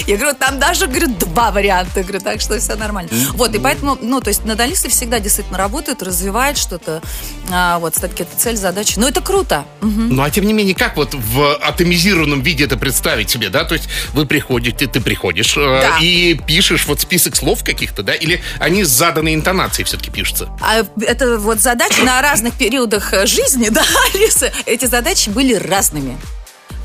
Я 0.06 0.16
говорю, 0.16 0.37
там 0.37 0.59
даже, 0.59 0.87
говорю, 0.87 1.09
два 1.09 1.50
варианта. 1.50 2.02
Говорю, 2.02 2.20
так 2.20 2.40
что 2.40 2.59
все 2.59 2.76
нормально. 2.76 3.11
Вот, 3.35 3.54
и 3.54 3.59
поэтому, 3.59 3.99
ну, 4.00 4.20
то 4.20 4.28
есть 4.28 4.44
над 4.44 4.59
Алисой 4.61 4.90
всегда 4.90 5.20
действительно 5.20 5.59
работают, 5.59 6.02
развивают 6.02 6.59
что-то. 6.59 7.02
А, 7.50 7.78
вот, 7.78 7.97
ставят 7.97 8.12
какие-то 8.12 8.38
цель, 8.38 8.56
задачи. 8.56 8.94
Ну, 8.97 9.09
это 9.09 9.20
круто. 9.20 9.64
Ну, 9.80 10.23
а 10.23 10.30
тем 10.30 10.47
не 10.47 10.52
менее, 10.52 10.75
как 10.75 10.97
вот 10.97 11.14
в 11.14 11.54
атомизированном 11.56 12.42
виде 12.42 12.64
это 12.64 12.76
представить 12.76 13.30
себе, 13.30 13.49
да? 13.49 13.64
То 13.64 13.75
есть 13.75 13.88
вы 14.12 14.26
приходите, 14.26 14.87
ты 14.87 15.00
приходишь 15.00 15.56
э, 15.56 15.82
и 16.00 16.40
пишешь 16.47 16.87
вот 16.87 17.00
список 17.00 17.37
слов 17.37 17.64
каких-то, 17.64 18.02
да? 18.02 18.14
Или 18.14 18.42
они 18.59 18.85
с 18.85 18.88
заданной 18.88 19.35
интонацией 19.35 19.87
все-таки 19.87 20.11
пишутся? 20.11 20.49
А 20.61 20.85
это 21.02 21.38
вот 21.38 21.61
задачи 21.61 22.00
на 22.00 22.20
разных 22.23 22.54
периодах 22.54 23.12
э, 23.12 23.26
жизни, 23.26 23.68
да, 23.70 23.85
Алиса? 24.14 24.52
Эти 24.66 24.87
задачи 24.87 25.30
были 25.30 25.54
разными. 25.54 26.16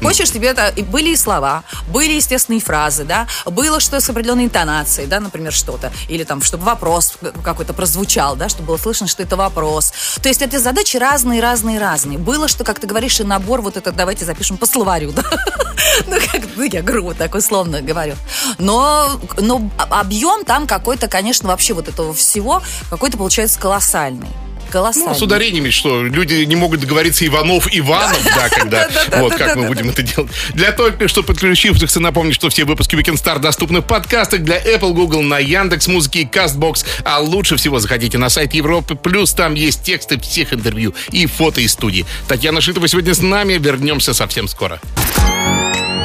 Хочешь, 0.01 0.31
тебе 0.31 0.49
это 0.49 0.73
были 0.83 1.09
и 1.09 1.15
слова, 1.15 1.63
были 1.87 2.13
естественные 2.13 2.61
фразы, 2.61 3.03
да, 3.03 3.27
было 3.45 3.79
что 3.79 3.99
с 3.99 4.09
определенной 4.09 4.45
интонацией, 4.45 5.07
да, 5.07 5.19
например, 5.19 5.51
что-то, 5.51 5.91
или 6.09 6.23
там, 6.23 6.41
чтобы 6.41 6.65
вопрос 6.65 7.17
какой-то 7.43 7.73
прозвучал, 7.73 8.35
да, 8.35 8.49
чтобы 8.49 8.67
было 8.67 8.77
слышно, 8.77 9.07
что 9.07 9.23
это 9.23 9.35
вопрос. 9.35 9.93
То 10.21 10.29
есть 10.29 10.41
эти 10.41 10.57
задачи 10.57 10.97
разные, 10.97 11.41
разные, 11.41 11.79
разные. 11.79 12.17
Было, 12.17 12.47
что, 12.47 12.63
как 12.63 12.79
ты 12.79 12.87
говоришь, 12.87 13.19
и 13.19 13.23
набор 13.23 13.61
вот 13.61 13.77
этот, 13.77 13.95
давайте 13.95 14.25
запишем 14.25 14.57
по 14.57 14.65
словарю, 14.65 15.11
да, 15.11 15.23
ну, 16.07 16.17
как, 16.31 16.41
ну, 16.55 16.63
я 16.63 16.81
грубо 16.81 17.13
так 17.13 17.35
условно 17.35 17.81
говорю. 17.81 18.15
Но, 18.57 19.09
но 19.37 19.69
объем 19.89 20.45
там 20.45 20.67
какой-то, 20.67 21.07
конечно, 21.07 21.49
вообще 21.49 21.73
вот 21.73 21.87
этого 21.87 22.13
всего 22.13 22.61
какой-то 22.89 23.17
получается 23.17 23.59
колоссальный. 23.59 24.29
Колоссальный. 24.69 25.09
Ну, 25.11 25.15
с 25.15 25.21
ударениями, 25.21 25.69
что 25.69 26.03
люди 26.03 26.43
не 26.43 26.55
могут 26.55 26.81
договориться 26.81 27.25
Иванов 27.25 27.67
Иванов, 27.71 28.23
да, 28.23 28.49
когда 28.49 28.89
вот 29.17 29.35
как 29.35 29.55
мы 29.55 29.67
будем 29.67 29.89
это 29.89 30.01
делать. 30.01 30.31
Для 30.53 30.71
только 30.71 31.07
что 31.07 31.23
подключившихся 31.23 31.99
напомню, 31.99 32.33
что 32.33 32.49
все 32.49 32.65
выпуски 32.65 32.95
Weekend 32.95 33.15
Star 33.15 33.39
доступны 33.39 33.81
в 33.81 33.83
подкастах 33.83 34.41
для 34.41 34.61
Apple, 34.61 34.93
Google, 34.93 35.21
на 35.21 35.39
Яндекс 35.39 35.87
Музыки 35.87 36.19
и 36.19 36.25
Castbox. 36.25 36.85
А 37.03 37.19
лучше 37.19 37.57
всего 37.57 37.79
заходите 37.79 38.17
на 38.17 38.29
сайт 38.29 38.53
Европы 38.53 38.95
Плюс, 38.95 39.33
там 39.33 39.53
есть 39.53 39.83
тексты 39.83 40.19
всех 40.19 40.53
интервью 40.53 40.93
и 41.11 41.25
фото 41.25 41.61
из 41.61 41.73
студии. 41.73 42.05
Татьяна 42.27 42.61
Шитова 42.61 42.87
сегодня 42.87 43.13
с 43.13 43.21
нами, 43.21 43.53
вернемся 43.53 44.13
совсем 44.13 44.47
скоро. 44.47 44.79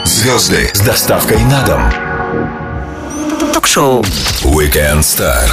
Звезды 0.04 0.70
с 0.74 0.80
доставкой 0.80 1.38
на 1.44 1.62
дом. 1.64 2.10
Ток-шоу. 3.52 4.02
Weekend 4.42 5.00
Star 5.00 5.48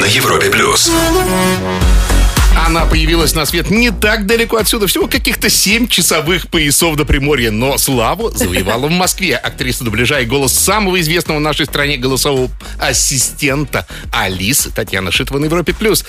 на 0.00 0.04
Европе 0.06 0.50
плюс. 0.50 0.90
Она 2.66 2.86
появилась 2.86 3.34
на 3.34 3.46
свет 3.46 3.70
не 3.70 3.90
так 3.90 4.26
далеко 4.26 4.56
отсюда, 4.56 4.86
всего 4.86 5.06
каких-то 5.06 5.48
7 5.48 5.86
часовых 5.86 6.48
поясов 6.48 6.96
до 6.96 7.04
Приморья, 7.04 7.50
но 7.50 7.78
славу 7.78 8.30
завоевала 8.30 8.88
в 8.88 8.90
Москве. 8.90 9.36
Актриса 9.36 9.84
дубляжа 9.84 10.20
и 10.20 10.26
голос 10.26 10.52
самого 10.52 11.00
известного 11.00 11.38
в 11.38 11.40
нашей 11.40 11.66
стране 11.66 11.96
голосового 11.96 12.50
ассистента 12.80 13.86
Алисы 14.12 14.70
Татьяна 14.70 15.12
Шитова 15.12 15.38
на 15.38 15.44
Европе+. 15.44 15.72
плюс. 15.72 16.04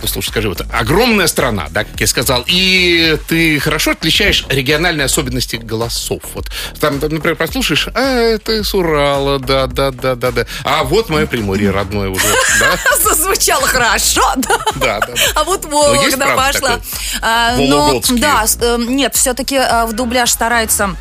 Ну, 0.00 0.06
слушай, 0.06 0.28
скажи, 0.28 0.48
вот 0.48 0.62
огромная 0.70 1.26
страна, 1.26 1.68
да, 1.70 1.84
как 1.84 1.98
я 1.98 2.06
сказал, 2.06 2.44
и 2.46 3.16
ты 3.26 3.58
хорошо 3.58 3.92
отличаешь 3.92 4.44
региональные 4.48 5.06
особенности 5.06 5.56
голосов. 5.56 6.22
Вот 6.34 6.50
там, 6.80 7.00
там, 7.00 7.14
например, 7.14 7.36
послушаешь, 7.36 7.88
а, 7.94 8.00
это 8.00 8.52
из 8.52 8.74
Урала, 8.74 9.38
да-да-да-да-да. 9.38 10.46
А 10.64 10.84
вот 10.84 11.08
мое 11.08 11.26
Приморье 11.26 11.70
родное 11.70 12.10
уже, 12.10 12.26
да? 12.60 12.78
Зазвучало 13.02 13.66
хорошо, 13.66 14.22
да? 14.36 14.58
Да, 14.76 15.00
да. 15.00 15.14
А 15.34 15.44
вот 15.44 15.64
Ну, 15.94 16.02
есть, 16.02 16.16
Вологда 16.16 16.34
правда, 16.34 16.60
пошла. 16.60 16.80
А, 17.22 17.56
но, 17.56 18.00
да, 18.10 18.44
э, 18.60 18.76
нет, 18.78 19.14
все-таки 19.14 19.58
в 19.58 19.92
дубляж 19.92 20.30
старается 20.30 20.96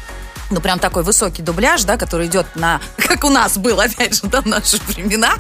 ну, 0.54 0.62
прям 0.62 0.80
такой 0.80 1.04
высокий 1.04 1.42
дубляж, 1.42 1.84
да, 1.84 1.98
который 1.98 2.28
идет 2.28 2.46
на, 2.56 2.80
как 2.98 3.24
у 3.24 3.30
нас 3.30 3.58
был, 3.58 3.80
опять 3.80 4.16
же, 4.16 4.28
да, 4.28 4.42
в 4.42 4.46
наши 4.46 4.78
времена, 4.88 5.34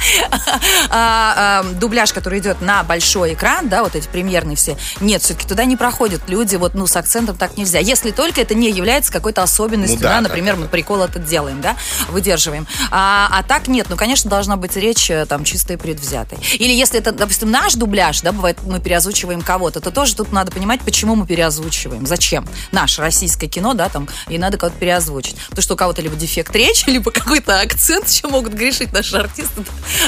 А, 0.89 1.61
а, 1.61 1.63
дубляж, 1.79 2.13
который 2.13 2.39
идет 2.39 2.61
на 2.61 2.83
большой 2.83 3.33
экран, 3.33 3.69
да, 3.69 3.83
вот 3.83 3.95
эти 3.95 4.07
премьерные 4.07 4.55
все, 4.55 4.77
нет, 4.99 5.21
все-таки 5.21 5.47
туда 5.47 5.65
не 5.65 5.75
проходят 5.75 6.21
люди, 6.27 6.55
вот, 6.55 6.73
ну, 6.73 6.87
с 6.87 6.95
акцентом 6.95 7.35
так 7.35 7.57
нельзя. 7.57 7.79
Если 7.79 8.11
только 8.11 8.41
это 8.41 8.55
не 8.55 8.69
является 8.69 9.11
какой-то 9.11 9.43
особенностью, 9.43 9.97
Ну 9.97 10.03
да, 10.03 10.09
да, 10.09 10.15
да, 10.15 10.21
например, 10.21 10.55
да, 10.55 10.61
мы 10.61 10.67
прикол 10.67 11.01
этот 11.01 11.25
делаем, 11.25 11.61
да, 11.61 11.75
выдерживаем. 12.09 12.67
А, 12.91 13.29
а 13.31 13.43
так 13.43 13.67
нет, 13.67 13.87
ну, 13.89 13.95
конечно, 13.95 14.29
должна 14.29 14.57
быть 14.57 14.75
речь 14.75 15.09
э, 15.09 15.25
там 15.25 15.43
чистой 15.43 15.77
предвзятой. 15.77 16.37
Или 16.53 16.73
если 16.73 16.99
это, 16.99 17.11
допустим, 17.11 17.51
наш 17.51 17.75
дубляж, 17.75 18.21
да, 18.21 18.31
бывает, 18.31 18.57
мы 18.63 18.79
переозвучиваем 18.79 19.41
кого-то, 19.41 19.79
то 19.79 19.91
тоже 19.91 20.15
тут 20.15 20.31
надо 20.31 20.51
понимать, 20.51 20.81
почему 20.81 21.15
мы 21.15 21.25
переозвучиваем, 21.25 22.05
зачем. 22.05 22.47
Наше 22.71 23.01
российское 23.01 23.47
кино, 23.47 23.73
да, 23.73 23.89
там, 23.89 24.07
и 24.27 24.37
надо 24.37 24.57
кого-то 24.57 24.77
переозвучить. 25.03 25.35
Потому 25.49 25.61
что 25.61 25.73
у 25.73 25.77
кого-то 25.77 26.01
либо 26.01 26.15
дефект 26.15 26.55
речи, 26.55 26.85
либо 26.89 27.11
какой-то 27.11 27.59
акцент, 27.59 28.07
еще 28.07 28.27
могут 28.27 28.53
грешить 28.53 28.93
наши 28.93 29.15
артисты. 29.17 29.63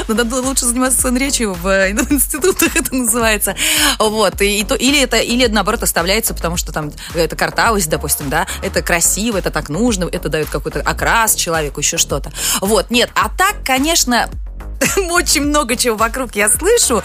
Но 0.08 0.14
надо 0.14 0.36
лучше 0.40 0.64
заниматься 0.64 0.98
сцен 0.98 1.16
речью 1.16 1.54
в 1.54 1.66
э, 1.68 1.90
институтах, 2.10 2.74
это 2.76 2.94
называется. 2.94 3.56
Вот, 3.98 4.40
и, 4.40 4.60
и 4.60 4.64
то, 4.64 4.74
или 4.74 5.00
это, 5.00 5.18
или 5.18 5.46
наоборот 5.46 5.82
оставляется, 5.82 6.34
потому 6.34 6.56
что 6.56 6.72
там 6.72 6.92
это 7.14 7.36
картавость, 7.36 7.88
допустим, 7.88 8.30
да, 8.30 8.46
это 8.62 8.82
красиво, 8.82 9.38
это 9.38 9.50
так 9.50 9.68
нужно, 9.68 10.08
это 10.10 10.28
дает 10.28 10.48
какой-то 10.48 10.80
окрас 10.80 11.34
человеку, 11.34 11.80
еще 11.80 11.98
что-то. 11.98 12.32
Вот, 12.60 12.90
нет, 12.90 13.10
а 13.14 13.28
так, 13.28 13.56
конечно, 13.64 14.28
очень 15.10 15.42
много 15.42 15.76
чего 15.76 15.96
вокруг 15.96 16.34
я 16.36 16.48
слышу, 16.48 17.02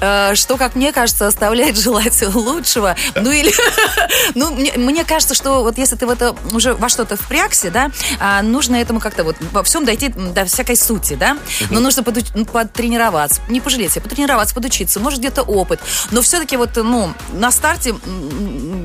э, 0.00 0.34
что, 0.34 0.56
как 0.56 0.74
мне 0.74 0.92
кажется, 0.92 1.26
оставляет 1.26 1.78
желать 1.78 2.22
лучшего. 2.34 2.96
Ну 3.14 3.30
или, 3.30 3.52
ну 4.34 4.50
мне, 4.54 4.72
мне 4.76 5.04
кажется, 5.04 5.34
что 5.34 5.62
вот 5.62 5.78
если 5.78 5.96
ты 5.96 6.06
в 6.06 6.10
это 6.10 6.34
уже 6.52 6.74
во 6.74 6.88
что-то 6.88 7.16
впрягся, 7.16 7.70
да, 7.70 7.90
а, 8.18 8.42
нужно 8.42 8.76
этому 8.76 9.00
как-то 9.00 9.24
вот 9.24 9.36
во 9.52 9.62
всем 9.62 9.84
дойти 9.84 10.08
до 10.08 10.44
всякой 10.44 10.76
сути, 10.76 11.14
да. 11.14 11.38
Но 11.70 11.80
нужно 11.80 12.02
поду- 12.02 12.20
ну, 12.34 12.44
потренироваться, 12.44 13.40
не 13.48 13.60
пожалеть 13.60 13.92
себя, 13.92 14.02
потренироваться, 14.02 14.54
подучиться, 14.54 15.00
может 15.00 15.20
где-то 15.20 15.42
опыт. 15.42 15.80
Но 16.10 16.22
все-таки 16.22 16.56
вот, 16.56 16.76
ну, 16.76 17.12
на 17.32 17.50
старте 17.50 17.94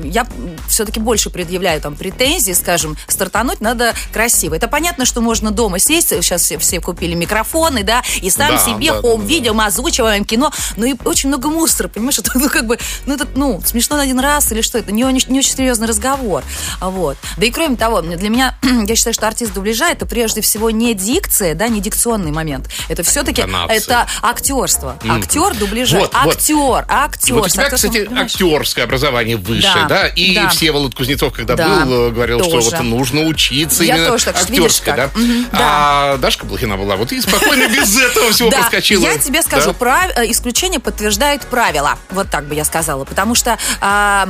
я 0.04 0.26
все-таки 0.68 1.00
больше 1.00 1.30
предъявляю 1.30 1.80
там 1.80 1.96
претензии, 1.96 2.52
скажем, 2.52 2.96
стартануть 3.08 3.60
надо 3.60 3.94
красиво. 4.12 4.54
Это 4.54 4.68
понятно, 4.68 5.04
что 5.04 5.20
можно 5.20 5.50
дома 5.50 5.78
сесть, 5.78 6.08
сейчас 6.08 6.42
все, 6.42 6.58
все 6.58 6.80
купили 6.80 7.14
микрофоны, 7.14 7.82
да, 7.82 8.02
и 8.22 8.30
сам 8.30 8.50
Да, 8.50 8.58
себе 8.58 8.92
да, 8.92 9.00
хоум 9.00 9.26
да, 9.26 9.52
мы 9.52 9.66
озвучиваем 9.66 10.24
кино, 10.24 10.52
ну 10.76 10.86
и 10.86 10.94
очень 11.04 11.28
много 11.28 11.48
мусора, 11.48 11.88
понимаешь, 11.88 12.18
это, 12.18 12.30
ну 12.34 12.48
как 12.48 12.66
бы, 12.66 12.78
ну 13.06 13.14
это, 13.14 13.26
ну, 13.34 13.62
смешно 13.64 13.96
на 13.96 14.02
один 14.02 14.18
раз 14.20 14.50
или 14.52 14.60
что, 14.62 14.78
это 14.78 14.92
не, 14.92 15.04
очень- 15.04 15.30
не 15.30 15.38
очень 15.40 15.52
серьезный 15.54 15.86
разговор, 15.86 16.42
А 16.80 16.90
вот. 16.90 17.16
Да 17.36 17.46
и 17.46 17.50
кроме 17.50 17.76
того, 17.76 18.00
для 18.02 18.28
меня, 18.28 18.56
я 18.86 18.96
считаю, 18.96 19.14
что 19.14 19.26
артист 19.26 19.52
дубляжа 19.52 19.90
это 19.90 20.06
прежде 20.06 20.40
всего 20.40 20.70
не 20.70 20.94
дикция, 20.94 21.54
да, 21.54 21.68
не 21.68 21.80
дикционный 21.80 22.30
момент, 22.32 22.68
это 22.88 23.02
все-таки, 23.02 23.42
это 23.68 24.06
актерство, 24.22 24.98
актер 25.08 25.54
дубляжа, 25.56 25.98
Вот, 25.98 26.12
вот. 26.14 26.34
актер, 26.36 26.54
И 26.54 26.84
актер. 26.88 27.34
вот 27.34 27.46
у 27.46 27.48
тебя, 27.48 27.70
кстати, 27.70 28.08
актерское 28.16 28.84
образование 28.84 29.36
высшее, 29.36 29.86
да? 29.88 30.02
Да, 30.04 30.06
И 30.08 30.34
да. 30.34 30.48
Всеволод 30.48 30.94
Кузнецов, 30.94 31.32
когда 31.32 31.54
Да, 31.54 31.84
был, 31.84 32.08
э, 32.08 32.10
говорил, 32.10 32.40
что 32.40 32.50
тоже. 32.50 32.70
вот 32.70 32.80
нужно 32.80 33.22
учиться 33.26 33.84
Я 33.84 33.96
именно 33.96 34.08
тоже 34.10 34.24
так, 34.26 34.36
что 34.36 34.46
видишь 34.52 34.64
актерской, 34.64 34.92
да? 34.96 35.04
как. 35.08 35.16
Мгм, 35.16 35.46
А 35.52 36.16
Дашка 36.18 36.46
Блохина 36.46 36.76
была, 36.76 36.96
вот 36.96 37.12
и 37.12 37.20
спокойно 37.20 37.68
без 37.68 37.96
этого 38.04 38.30
всего 38.32 38.50
Да, 38.50 38.58
проскочила. 38.60 39.02
я 39.02 39.18
тебе 39.18 39.42
скажу, 39.42 39.68
Да? 39.68 39.72
прав- 39.74 40.12
э, 40.16 40.30
исключение 40.30 40.80
подтверждает 40.80 41.42
правила. 41.46 41.98
Вот 42.10 42.30
так 42.30 42.44
бы 42.46 42.54
я 42.54 42.64
сказала. 42.64 43.04
Потому 43.04 43.34
что 43.34 43.58
а, 43.80 44.28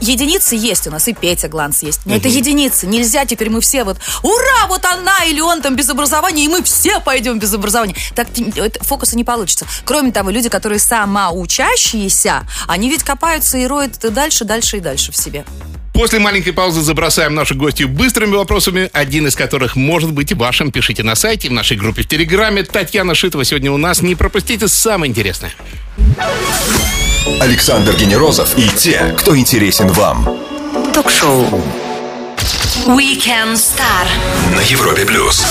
единицы 0.00 0.54
есть 0.56 0.86
у 0.86 0.90
нас, 0.90 1.08
и 1.08 1.14
Петя 1.14 1.48
Гланс 1.48 1.82
есть. 1.82 2.00
Но 2.04 2.14
это 2.16 2.28
единицы. 2.28 2.86
Нельзя 2.86 3.24
теперь 3.24 3.50
мы 3.50 3.60
все 3.60 3.84
вот, 3.84 3.98
ура, 4.22 4.66
вот 4.68 4.84
она 4.84 5.24
или 5.24 5.40
он 5.40 5.62
там 5.62 5.76
без 5.76 5.88
образования, 5.88 6.44
и 6.44 6.48
мы 6.48 6.62
все 6.62 7.00
пойдем 7.00 7.38
без 7.38 7.52
образования. 7.54 7.96
Так 8.14 8.28
это, 8.56 8.82
фокуса 8.84 9.16
не 9.16 9.24
получится. 9.24 9.66
Кроме 9.84 10.12
того, 10.12 10.30
люди, 10.30 10.48
которые 10.48 10.78
самоучащиеся, 10.78 12.46
они 12.66 12.88
ведь 12.90 13.02
копаются 13.02 13.58
и 13.58 13.66
роют 13.66 13.98
дальше, 13.98 14.44
дальше 14.44 14.78
и 14.78 14.80
дальше 14.80 15.12
в 15.12 15.16
себе. 15.16 15.44
После 15.96 16.18
маленькой 16.18 16.52
паузы 16.52 16.82
забросаем 16.82 17.34
нашу 17.34 17.54
гостью 17.54 17.88
быстрыми 17.88 18.36
вопросами, 18.36 18.90
один 18.92 19.26
из 19.26 19.34
которых 19.34 19.76
может 19.76 20.12
быть 20.12 20.30
и 20.30 20.34
вашим. 20.34 20.70
Пишите 20.70 21.02
на 21.02 21.14
сайте, 21.14 21.48
в 21.48 21.52
нашей 21.52 21.78
группе 21.78 22.02
в 22.02 22.06
Телеграме. 22.06 22.64
Татьяна 22.64 23.14
Шитова 23.14 23.44
сегодня 23.44 23.72
у 23.72 23.78
нас. 23.78 24.02
Не 24.02 24.14
пропустите 24.14 24.68
самое 24.68 25.08
интересное. 25.08 25.54
Александр 27.40 27.96
Генерозов 27.96 28.58
и 28.58 28.68
те, 28.76 29.14
кто 29.18 29.34
интересен 29.34 29.88
вам. 29.88 30.38
Ток-шоу. 30.92 31.62
Weekend 32.86 33.54
Star. 33.54 34.06
На 34.54 34.60
Европе 34.60 35.06
плюс. 35.06 35.46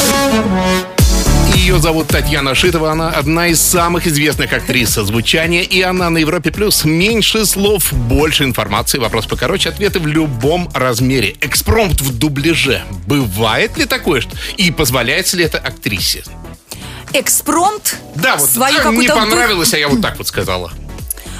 Ее 1.65 1.79
зовут 1.79 2.09
Татьяна 2.09 2.53
Шитова, 2.53 2.91
она 2.91 3.09
одна 3.09 3.47
из 3.47 3.59
самых 3.59 4.05
известных 4.05 4.53
актрис 4.53 4.89
звучания, 4.93 5.63
и 5.63 5.81
она 5.81 6.11
на 6.11 6.19
Европе 6.19 6.51
Плюс. 6.51 6.85
Меньше 6.85 7.43
слов, 7.47 7.91
больше 7.91 8.43
информации, 8.43 8.99
вопрос 8.99 9.25
покороче, 9.25 9.69
ответы 9.69 9.99
в 9.99 10.05
любом 10.05 10.69
размере. 10.75 11.35
Экспромт 11.41 12.01
в 12.01 12.15
дубляже. 12.19 12.83
Бывает 13.07 13.79
ли 13.79 13.85
такое? 13.85 14.21
что- 14.21 14.37
И 14.57 14.69
позволяется 14.69 15.37
ли 15.37 15.43
это 15.43 15.57
актрисе? 15.57 16.23
Экспромт 17.13 17.95
Да, 18.13 18.35
вот 18.35 18.47
свою 18.47 18.87
а, 18.87 18.91
не 18.91 19.07
понравилось, 19.07 19.73
а 19.73 19.79
я 19.79 19.87
вот 19.87 20.03
так 20.03 20.19
вот 20.19 20.27
сказала. 20.27 20.71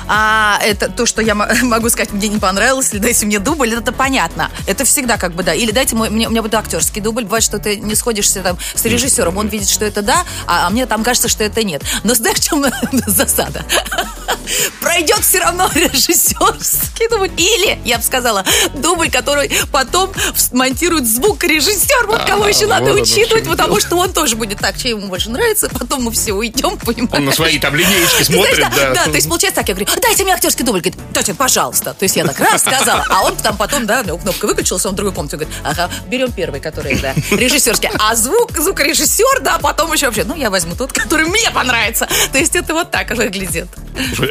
А 0.08 0.60
это 0.64 0.90
то, 0.90 1.06
что 1.06 1.22
я 1.22 1.36
могу 1.64 1.90
сказать, 1.90 2.12
мне 2.14 2.28
не 2.28 2.40
понравилось, 2.40 2.94
или 2.94 3.00
дайте 3.00 3.26
мне 3.26 3.40
дубль, 3.40 3.74
это 3.74 3.92
понятно. 3.92 4.52
Это 4.68 4.86
всегда 4.86 5.18
как 5.18 5.34
бы 5.34 5.44
да. 5.44 5.54
Или 5.54 5.72
дайте 5.72 5.96
мой, 5.96 6.10
мне, 6.10 6.28
у 6.28 6.32
меня 6.32 6.42
будет 6.42 6.56
актерский 6.56 7.02
дубль. 7.02 7.24
Бывает, 7.24 7.44
что 7.44 7.60
ты 7.60 7.78
не 7.78 7.96
сходишься 7.96 8.42
там 8.42 8.58
с 8.74 8.84
режиссером, 8.86 9.38
он 9.38 9.48
видит, 9.48 9.70
что 9.70 9.86
это 9.86 10.02
да, 10.02 10.24
а, 10.48 10.68
а 10.68 10.70
мне 10.70 10.86
там 10.86 11.04
кажется, 11.04 11.28
что 11.28 11.44
это 11.44 11.64
нет. 11.64 11.84
Но 12.04 12.14
знаешь, 12.14 12.38
в 12.38 12.44
чем 12.44 12.66
засада? 13.08 13.66
Пройдет 14.82 15.20
все 15.20 15.40
равно 15.40 15.70
режиссерский 15.74 17.10
дубль. 17.10 17.32
Или, 17.38 17.80
я 17.84 17.98
бы 17.98 18.04
сказала, 18.04 18.44
дубль, 18.76 19.10
который 19.10 19.52
потом 19.72 20.12
смонтирует 20.36 21.08
звук 21.08 21.44
режиссер. 21.44 22.08
Вот 22.08 22.24
кого 22.26 22.46
А, 22.46 22.50
еще 22.50 22.68
надо 22.68 22.94
учитывать, 22.94 23.48
потому 23.48 23.80
что 23.80 23.98
он 23.98 24.14
тоже 24.14 24.36
будет 24.36 24.60
так, 24.60 24.78
что 24.78 24.90
ему 24.90 25.08
больше 25.08 25.30
нравится, 25.30 25.70
потом 25.70 26.04
мы 26.04 26.12
все 26.12 26.34
уйдем, 26.34 26.78
понимаешь? 26.78 27.14
Он 27.14 27.26
на 27.26 27.32
свои 27.32 27.60
там 27.60 27.76
знаешь, 27.76 28.26
смотрит, 28.26 28.68
да. 28.76 28.94
да, 28.94 29.04
то 29.06 29.12
есть 29.12 29.28
получается 29.28 29.62
так, 29.62 29.70
я 29.70 29.76
говорю, 29.76 29.92
дайте 30.02 30.24
мне 30.24 30.34
актерский 30.34 30.64
дубль. 30.66 30.80
Говорит, 30.82 31.00
дайте, 31.14 31.34
пожалуйста. 31.34 31.94
То 31.94 32.04
есть 32.04 32.16
я 32.16 32.26
так 32.26 32.40
раз 32.40 32.62
сказала, 32.62 33.06
а 33.10 33.24
он 33.24 33.36
там 33.38 33.58
потом, 33.58 33.86
да, 33.86 34.02
у 34.02 34.04
него 34.06 34.18
кнопка 34.18 34.46
выключилась, 34.48 34.86
он 34.86 34.94
в 34.94 34.96
другой 34.96 35.14
комнате 35.14 35.38
говорит, 35.38 35.56
ага, 35.64 35.90
берем 36.08 36.32
первый, 36.32 36.60
который, 36.60 36.98
да, 37.00 37.14
режиссерский. 37.32 37.90
А 38.00 38.16
звук, 38.16 38.52
звукорежиссер, 38.58 39.42
да, 39.42 39.58
потом 39.60 39.92
еще 39.94 40.08
вообще, 40.08 40.24
ну, 40.24 40.36
я 40.36 40.50
возьму 40.50 40.76
тот, 40.76 40.92
который 40.94 41.26
мне 41.28 41.50
понравится. 41.52 42.08
То 42.32 42.38
есть 42.38 42.56
это 42.56 42.74
вот 42.74 42.92
так 42.92 43.12
выглядит. 43.16 43.68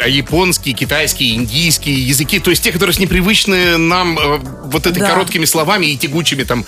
А 0.02 0.09
японский, 0.09 0.75
китайский, 0.75 1.35
индийский 1.35 1.92
языки, 1.92 2.38
то 2.38 2.50
есть 2.50 2.62
те, 2.62 2.71
которые 2.73 2.94
непривычны 2.99 3.78
нам 3.78 4.18
э, 4.18 4.38
вот 4.64 4.87
этими 4.87 5.00
Да. 5.00 5.11
короткими 5.11 5.44
словами 5.47 5.87
и 5.87 5.97
тягучими 5.97 6.44
там 6.44 6.64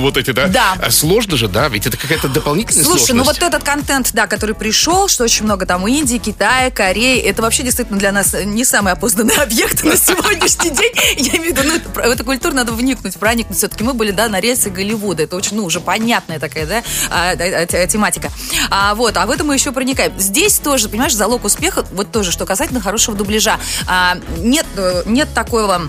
вот 0.00 0.16
эти, 0.16 0.30
да? 0.30 0.48
Да. 0.48 0.76
А 0.82 0.90
сложно 0.90 1.36
же, 1.36 1.48
да? 1.48 1.68
Ведь 1.68 1.86
это 1.86 1.96
какая-то 1.96 2.28
дополнительная 2.28 2.84
Слушай, 2.84 3.12
ну 3.12 3.24
вот 3.24 3.36
сложность. 3.36 3.42
этот 3.42 3.64
контент, 3.64 4.10
да, 4.12 4.26
который 4.26 4.54
пришел, 4.54 5.08
что 5.08 5.24
очень 5.24 5.44
много 5.44 5.66
там 5.66 5.86
Индии, 5.86 6.18
Китая, 6.18 6.70
Кореи, 6.70 7.18
это 7.20 7.42
вообще 7.42 7.62
действительно 7.62 7.93
для 7.98 8.12
нас 8.12 8.34
не 8.44 8.64
самый 8.64 8.92
опознанный 8.92 9.36
объект 9.42 9.84
на 9.84 9.96
сегодняшний 9.96 10.70
день. 10.70 10.92
Я 11.16 11.38
имею 11.38 11.54
в 11.54 11.58
виду, 11.58 11.68
ну, 11.68 11.92
в 11.92 11.98
эту 11.98 12.24
культуру 12.24 12.54
надо 12.54 12.72
вникнуть, 12.72 13.16
проникнуть. 13.16 13.58
Все-таки 13.58 13.84
мы 13.84 13.94
были, 13.94 14.10
да, 14.10 14.28
на 14.28 14.40
рельсы 14.40 14.70
Голливуда. 14.70 15.24
Это 15.24 15.36
очень, 15.36 15.56
ну, 15.56 15.64
уже 15.64 15.80
понятная 15.80 16.38
такая, 16.38 16.66
да, 16.66 16.82
а, 17.10 17.32
а, 17.32 17.34
а, 17.36 17.86
тематика. 17.86 18.30
А, 18.70 18.94
вот, 18.94 19.16
а 19.16 19.26
в 19.26 19.30
этом 19.30 19.48
мы 19.48 19.54
еще 19.54 19.72
проникаем. 19.72 20.12
Здесь 20.18 20.58
тоже, 20.58 20.88
понимаешь, 20.88 21.14
залог 21.14 21.44
успеха, 21.44 21.84
вот 21.92 22.12
тоже, 22.12 22.32
что 22.32 22.46
касательно 22.46 22.80
хорошего 22.80 23.16
дубляжа. 23.16 23.58
А, 23.86 24.16
нет, 24.38 24.66
э, 24.76 25.02
нет 25.06 25.28
такого 25.34 25.88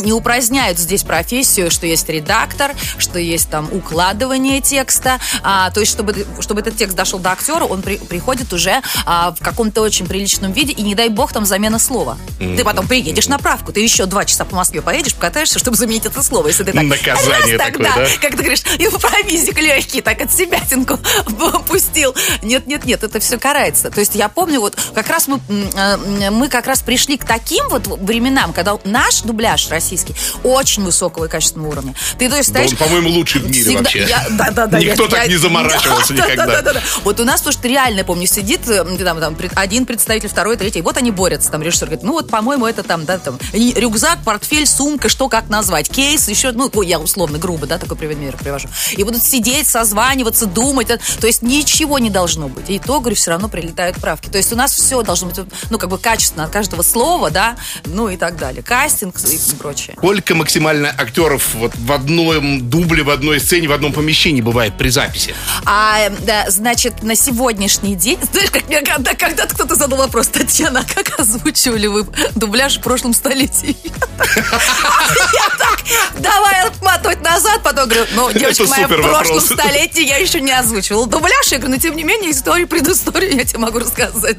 не 0.00 0.12
упраздняют 0.12 0.78
здесь 0.78 1.02
профессию, 1.02 1.70
что 1.70 1.86
есть 1.86 2.08
редактор, 2.08 2.74
что 2.98 3.18
есть 3.18 3.50
там 3.50 3.68
укладывание 3.72 4.60
текста. 4.60 5.18
А, 5.42 5.70
то 5.70 5.80
есть, 5.80 5.92
чтобы, 5.92 6.26
чтобы 6.40 6.60
этот 6.60 6.76
текст 6.76 6.96
дошел 6.96 7.18
до 7.18 7.32
актера, 7.32 7.64
он 7.64 7.82
при- 7.82 7.98
приходит 7.98 8.52
уже 8.52 8.82
а, 9.06 9.32
в 9.32 9.42
каком-то 9.42 9.82
очень 9.82 10.06
приличном 10.06 10.52
виде, 10.52 10.72
и 10.72 10.82
не 10.82 10.94
дай 10.94 11.08
бог 11.08 11.32
там 11.32 11.44
замена 11.44 11.78
слова. 11.78 12.18
Ты 12.38 12.64
потом 12.64 12.86
приедешь 12.86 13.28
на 13.28 13.38
правку, 13.38 13.72
ты 13.72 13.80
еще 13.80 14.06
два 14.06 14.24
часа 14.24 14.44
по 14.44 14.56
Москве 14.56 14.82
поедешь, 14.82 15.14
покатаешься, 15.14 15.58
чтобы 15.58 15.76
заменить 15.76 16.06
это 16.06 16.22
слово. 16.22 16.48
Если 16.48 16.64
ты 16.64 16.72
так 16.72 16.84
Наказание 16.84 17.56
раз 17.56 17.64
так, 17.64 17.72
такое, 17.72 17.88
да, 17.88 17.96
да? 17.96 18.06
как 18.20 18.30
ты 18.32 18.36
говоришь, 18.38 18.62
импровизик 18.78 19.58
легкий, 19.60 20.00
так 20.00 20.20
от 20.20 20.32
себя 20.32 20.60
пустил. 21.66 22.14
Нет, 22.42 22.66
нет, 22.66 22.84
нет, 22.84 23.02
это 23.02 23.20
все 23.20 23.38
карается. 23.38 23.90
То 23.90 24.00
есть 24.00 24.14
я 24.14 24.28
помню, 24.28 24.60
вот 24.60 24.76
как 24.94 25.08
раз 25.08 25.28
мы, 25.28 25.40
э, 25.48 26.30
мы 26.30 26.48
как 26.48 26.66
раз 26.66 26.80
пришли 26.80 27.16
к 27.16 27.24
таким 27.24 27.68
вот 27.68 27.86
временам, 27.86 28.52
когда 28.52 28.78
наш 28.84 29.22
дубляж 29.22 29.68
российский 29.90 30.14
очень 30.44 30.84
высокого 30.84 31.24
и 31.24 31.28
качественного 31.28 31.70
уровня. 31.70 31.94
Ты, 32.18 32.28
то 32.28 32.36
есть, 32.36 32.52
Да 32.52 32.60
он, 32.60 32.66
стоишь- 32.68 32.78
по-моему, 32.78 33.10
лучший 33.10 33.40
в 33.40 33.46
мире 33.48 33.60
Всегда- 33.62 33.78
вообще. 33.78 34.04
я- 34.08 34.26
да, 34.30 34.50
да, 34.50 34.66
да, 34.66 34.78
Никто 34.78 35.04
я- 35.04 35.08
так 35.08 35.22
я- 35.24 35.26
не 35.28 35.36
заморачивался 35.36 36.14
Да, 36.14 36.24
никогда. 36.24 36.46
Да, 36.46 36.52
да, 36.52 36.62
да, 36.62 36.72
да. 36.74 36.80
Вот 37.04 37.18
у 37.20 37.24
нас, 37.24 37.40
потому 37.40 37.52
что 37.52 37.68
реально, 37.68 38.04
помню, 38.04 38.26
сидит 38.26 38.68
э, 38.68 38.84
там, 38.84 39.20
там, 39.20 39.36
один 39.54 39.86
представитель, 39.86 40.28
второй, 40.28 40.56
третий. 40.56 40.82
Вот 40.82 40.96
они 40.96 41.10
борются. 41.10 41.50
Там 41.50 41.62
режиссер 41.62 41.86
говорит, 41.86 42.04
ну 42.04 42.12
вот, 42.12 42.30
по-моему, 42.30 42.66
это 42.66 42.82
там, 42.82 43.04
да, 43.04 43.18
там, 43.18 43.38
рюкзак, 43.52 44.22
портфель, 44.24 44.66
сумка, 44.66 45.08
что 45.08 45.28
как 45.28 45.48
назвать, 45.48 45.88
кейс, 45.90 46.28
еще, 46.28 46.52
ну, 46.52 46.70
я 46.82 46.98
условно 47.00 47.38
грубо, 47.38 47.66
да, 47.66 47.78
такой 47.78 47.96
пример 47.96 48.36
привожу. 48.36 48.68
И 48.92 49.02
будут 49.02 49.22
сидеть, 49.24 49.66
созваниваться, 49.66 50.46
думать. 50.46 50.90
э, 50.90 50.98
То 51.20 51.26
есть 51.26 51.42
ничего 51.42 51.98
не 51.98 52.10
должно 52.10 52.48
быть. 52.48 52.70
И 52.70 52.78
то, 52.78 53.00
говорю, 53.00 53.16
все 53.16 53.30
равно 53.32 53.48
прилетают 53.48 53.96
правки. 53.96 54.28
То 54.28 54.38
есть 54.38 54.52
у 54.52 54.56
нас 54.56 54.72
все 54.72 55.02
должно 55.02 55.28
быть, 55.28 55.38
ну, 55.70 55.78
как 55.78 55.90
бы 55.90 55.98
качественно 55.98 56.44
от 56.44 56.50
каждого 56.50 56.82
слова, 56.82 57.30
да, 57.30 57.56
ну 57.86 58.08
и 58.08 58.16
так 58.16 58.36
далее. 58.36 58.62
Кастинг 58.62 59.16
и 59.18 59.38
прочее. 59.70 59.94
Сколько 59.96 60.34
максимально 60.34 60.88
актеров 60.88 61.54
вот 61.54 61.72
в 61.74 61.92
одном 61.92 62.68
дубле, 62.68 63.02
в 63.02 63.10
одной 63.10 63.40
сцене, 63.40 63.68
в 63.68 63.72
одном 63.72 63.92
помещении 63.92 64.40
бывает 64.40 64.76
при 64.76 64.88
записи? 64.88 65.34
А, 65.64 66.10
да, 66.20 66.50
значит, 66.50 67.02
на 67.02 67.14
сегодняшний 67.14 67.94
день, 67.94 68.18
знаешь, 68.32 68.50
как 68.50 68.66
мне 68.68 68.80
когда- 68.82 69.14
когда-то 69.14 69.54
кто-то 69.54 69.74
задал 69.74 69.98
вопрос, 69.98 70.28
Татьяна, 70.28 70.80
а 70.80 70.94
как 70.94 71.18
озвучивали 71.18 71.86
вы 71.86 72.06
дубляж 72.34 72.78
в 72.78 72.82
прошлом 72.82 73.14
столетии? 73.14 73.76
Я 74.20 75.48
так, 75.58 75.80
давай 76.18 76.66
отматывать 76.66 77.22
назад, 77.22 77.62
потом 77.62 77.88
говорю, 77.88 78.06
ну, 78.14 78.32
девочка 78.32 78.64
моя, 78.66 78.86
в 78.86 79.00
прошлом 79.00 79.40
столетии 79.40 80.04
я 80.06 80.16
еще 80.18 80.40
не 80.40 80.52
озвучивала 80.52 81.06
дубляж, 81.06 81.46
я 81.50 81.58
говорю, 81.58 81.74
но 81.74 81.80
тем 81.80 81.96
не 81.96 82.04
менее, 82.04 82.30
историю, 82.30 82.68
предысторию 82.68 83.34
я 83.34 83.44
тебе 83.44 83.58
могу 83.60 83.78
рассказать. 83.78 84.36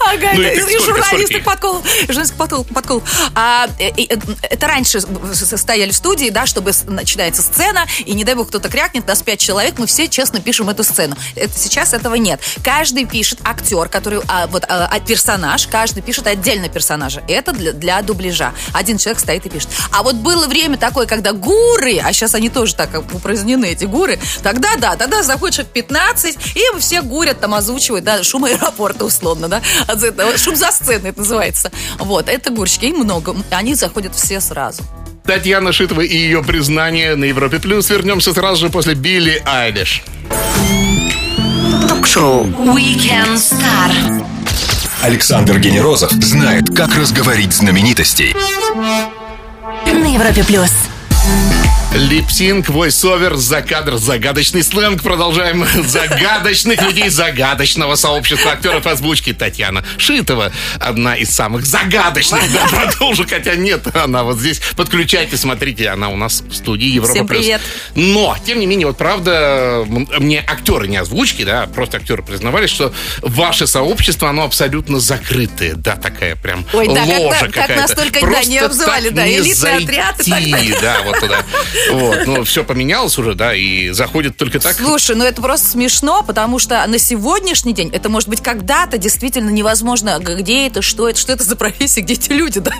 Ага, 0.00 0.30
Ну, 0.34 0.40
и 0.40 0.44
это 0.44 0.70
и 0.70 0.78
сколько, 0.78 1.02
подкол, 1.42 1.82
журналистский 2.06 2.36
подкол, 2.36 2.64
подкол. 2.64 3.02
А, 3.34 3.68
э, 3.78 3.90
это 4.42 4.66
раньше 4.66 5.00
стояли 5.00 5.90
в 5.90 5.96
студии, 5.96 6.30
да, 6.30 6.46
чтобы 6.46 6.72
начинается 6.86 7.42
сцена, 7.42 7.86
и 7.98 8.12
не 8.12 8.24
дай 8.24 8.34
бог 8.34 8.48
кто-то 8.48 8.68
крякнет, 8.68 9.06
нас 9.06 9.22
пять 9.22 9.40
человек, 9.40 9.78
мы 9.78 9.86
все 9.86 10.08
честно 10.08 10.40
пишем 10.40 10.68
эту 10.70 10.84
сцену. 10.84 11.16
Это, 11.34 11.58
сейчас 11.58 11.94
этого 11.94 12.14
нет. 12.14 12.40
Каждый 12.64 13.04
пишет 13.04 13.40
актер, 13.44 13.88
который, 13.88 14.20
а, 14.28 14.46
вот, 14.46 14.64
а, 14.68 14.88
а, 14.90 15.00
персонаж, 15.00 15.66
каждый 15.66 16.02
пишет 16.02 16.26
отдельно 16.26 16.68
персонажа. 16.68 17.22
Это 17.28 17.52
для, 17.52 17.72
для 17.72 18.02
дубляжа. 18.02 18.52
Один 18.72 18.98
человек 18.98 19.20
стоит 19.20 19.46
и 19.46 19.50
пишет. 19.50 19.68
А 19.92 20.02
вот 20.02 20.16
было 20.16 20.46
время 20.46 20.76
такое, 20.76 21.06
когда 21.06 21.32
гуры, 21.32 21.98
а 21.98 22.12
сейчас 22.12 22.34
они 22.34 22.48
тоже 22.48 22.74
так 22.74 22.90
упразднены, 23.12 23.66
эти 23.66 23.84
гуры, 23.84 24.18
тогда 24.42 24.76
да, 24.76 24.96
тогда 24.96 25.22
заходит 25.22 25.56
человек 25.56 25.72
15, 25.72 26.38
и 26.54 26.78
все 26.78 27.02
гурят, 27.02 27.40
там 27.40 27.54
озвучивают, 27.54 28.04
да, 28.04 28.22
шум 28.22 28.44
аэропорта 28.44 29.04
условно, 29.04 29.48
да, 29.48 29.62
от 29.86 30.02
этого. 30.02 30.36
шум 30.38 30.56
за 30.56 30.70
сценой 30.70 31.10
это 31.10 31.20
называется. 31.20 31.70
Вот, 31.98 32.28
это 32.28 32.50
гурщики, 32.50 32.86
им 32.86 32.98
много, 32.98 33.34
они 33.50 33.74
заходят 33.74 34.14
все 34.14 34.40
сразу. 34.40 34.82
Татьяна 35.24 35.72
Шитова 35.72 36.00
и 36.00 36.16
ее 36.16 36.42
признание 36.42 37.14
на 37.14 37.24
Европе 37.24 37.58
Плюс. 37.60 37.88
Вернемся 37.90 38.32
сразу 38.32 38.66
же 38.66 38.70
после 38.70 38.94
Билли 38.94 39.42
Айлиш. 39.46 40.02
Ток-шоу 41.88 42.46
Weekend 42.46 43.36
Star. 43.36 44.24
Александр 45.02 45.58
Генерозов 45.58 46.10
знает, 46.12 46.74
как 46.76 46.94
разговорить 46.96 47.52
знаменитостей. 47.52 48.34
На 49.86 50.14
Европе 50.14 50.44
плюс. 50.44 50.70
Lip 51.92 52.21
sync, 52.21 52.68
voice-over, 52.68 53.34
закадр, 53.34 53.96
загадочный 53.96 54.62
сленг. 54.62 55.02
Продолжаем 55.02 55.66
загадочных 55.88 56.80
людей 56.82 57.08
загадочного 57.08 57.96
сообщества 57.96 58.52
актеров 58.52 58.86
озвучки 58.86 59.32
Татьяна 59.32 59.84
Шитова. 59.98 60.52
Одна 60.78 61.16
из 61.16 61.30
самых 61.30 61.66
загадочных. 61.66 62.40
Да, 62.52 62.66
продолжу, 62.70 63.26
хотя 63.28 63.56
нет, 63.56 63.84
она 63.96 64.22
вот 64.22 64.38
здесь. 64.38 64.60
Подключайте, 64.76 65.36
смотрите, 65.36 65.88
она 65.88 66.10
у 66.10 66.16
нас 66.16 66.42
в 66.48 66.54
студии 66.54 66.86
Европа 66.86 67.12
Всем 67.12 67.26
Плюс. 67.26 67.40
привет. 67.40 67.60
Но, 67.96 68.36
тем 68.46 68.60
не 68.60 68.66
менее, 68.66 68.86
вот 68.86 68.96
правда, 68.96 69.84
мне 69.88 70.44
актеры 70.46 70.86
не 70.86 70.96
озвучки, 70.96 71.42
да, 71.44 71.66
просто 71.66 71.96
актеры 71.96 72.22
признавались, 72.22 72.70
что 72.70 72.94
ваше 73.20 73.66
сообщество, 73.66 74.28
оно 74.30 74.44
абсолютно 74.44 75.00
закрытое. 75.00 75.74
Да, 75.74 75.96
такая 75.96 76.36
прям 76.36 76.64
Ой, 76.72 76.86
да, 76.86 77.04
как- 77.04 77.18
ложа 77.18 77.30
как- 77.40 77.40
как 77.40 77.52
какая-то. 77.66 77.82
нас 77.82 77.90
только, 77.90 78.20
да, 78.20 78.44
не 78.44 78.58
обзывали, 78.58 79.08
да, 79.08 79.28
элитный 79.28 79.76
отряд 79.76 80.20
и 80.20 80.30
так 80.30 80.40
зайти, 80.40 80.50
далее. 80.52 80.78
да, 80.80 80.96
вот 81.04 81.18
туда. 81.18 81.42
Вот, 81.90 82.26
ну, 82.26 82.44
все 82.44 82.64
поменялось 82.64 83.18
уже, 83.18 83.34
да, 83.34 83.54
и 83.54 83.90
заходит 83.90 84.36
только 84.36 84.60
так. 84.60 84.76
Слушай, 84.76 85.16
ну 85.16 85.24
это 85.24 85.40
просто 85.40 85.68
смешно, 85.68 86.22
потому 86.22 86.58
что 86.58 86.84
на 86.86 86.98
сегодняшний 86.98 87.72
день, 87.72 87.90
это 87.92 88.08
может 88.08 88.28
быть 88.28 88.42
когда-то 88.42 88.98
действительно 88.98 89.50
невозможно, 89.50 90.18
где 90.18 90.66
это, 90.66 90.82
что 90.82 91.08
это, 91.08 91.18
что 91.18 91.32
это 91.32 91.44
за 91.44 91.56
профессия, 91.56 92.00
где 92.00 92.14
эти 92.14 92.32
люди, 92.32 92.60
да? 92.60 92.72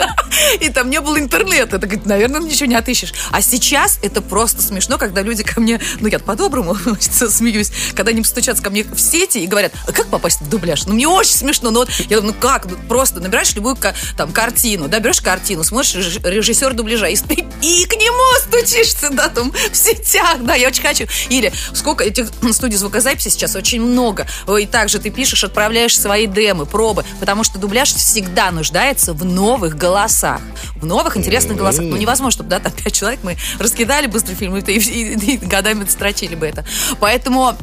И 0.61 0.69
там 0.71 0.91
не 0.91 1.01
было 1.01 1.19
интернета, 1.19 1.77
это, 1.77 1.87
говорит, 1.87 2.07
наверное, 2.07 2.41
ничего 2.41 2.67
не 2.67 2.75
отыщешь. 2.77 3.13
А 3.31 3.43
сейчас 3.43 3.99
это 4.03 4.21
просто 4.23 4.63
смешно, 4.63 4.99
когда 4.99 5.23
люди 5.23 5.43
ко 5.43 5.61
мне, 5.61 5.81
ну 6.01 6.09
я 6.09 6.19
по-доброму 6.19 6.77
смеюсь, 7.01 7.73
когда 7.95 8.11
они 8.11 8.23
стучатся 8.25 8.63
ко 8.63 8.71
мне 8.71 8.85
в 8.85 8.99
сети 8.99 9.39
и 9.39 9.47
говорят, 9.47 9.73
а 9.87 9.93
как 9.93 10.09
попасть 10.09 10.41
в 10.41 10.49
дубляж? 10.49 10.87
Ну 10.87 10.95
мне 10.95 11.09
очень 11.09 11.35
смешно, 11.35 11.71
ну 11.71 11.81
вот 11.81 11.91
я 12.09 12.17
думаю, 12.21 12.35
ну 12.35 12.41
как, 12.41 12.67
Ну, 12.67 12.77
просто 12.89 13.21
набираешь 13.21 13.55
любую 13.55 13.77
там 14.17 14.33
картину, 14.33 14.89
да, 14.89 14.99
берешь 15.01 15.21
картину, 15.21 15.65
смотришь 15.65 15.95
реж- 15.95 16.21
режиссер 16.23 16.75
дубляжа 16.75 17.07
и, 17.07 17.15
и 17.15 17.85
к 17.87 17.93
нему 17.95 18.51
стучишься, 18.91 19.15
да, 19.15 19.29
там 19.29 19.53
в 19.53 19.77
сетях, 19.77 20.39
да, 20.41 20.55
я 20.55 20.69
очень 20.69 20.83
хочу. 20.83 21.07
Или 21.29 21.53
сколько 21.75 22.05
этих 22.05 22.31
студий 22.53 22.77
звукозаписи 22.77 23.29
сейчас 23.29 23.55
очень 23.57 23.81
много. 23.81 24.27
И 24.61 24.67
также 24.67 24.99
ты 24.99 25.11
пишешь, 25.11 25.45
отправляешь 25.45 25.99
свои 25.99 26.27
демы, 26.27 26.67
пробы, 26.67 27.05
потому 27.19 27.45
что 27.45 27.59
дубляж 27.59 27.93
всегда 27.95 28.51
нуждается 28.51 29.13
в 29.13 29.25
новых 29.25 29.77
голосах, 29.77 30.41
в 30.77 30.87
новых 30.87 31.17
интересных 31.17 31.57
голосах. 31.57 31.85
Ну 31.85 31.97
невозможно, 31.97 32.31
чтобы, 32.33 32.51
да, 32.51 32.59
там 32.61 32.73
пять 32.73 32.95
человек 32.95 33.21
мы 33.23 33.37
раскидали 33.59 34.07
быстро 34.07 34.35
фильм 34.35 34.57
и, 34.57 34.61
и- 34.73 35.35
и 35.35 35.37
годами 35.39 35.85
строчили 35.89 36.35
бы 36.35 36.47
это. 36.47 36.65
Поэтому 37.01 37.57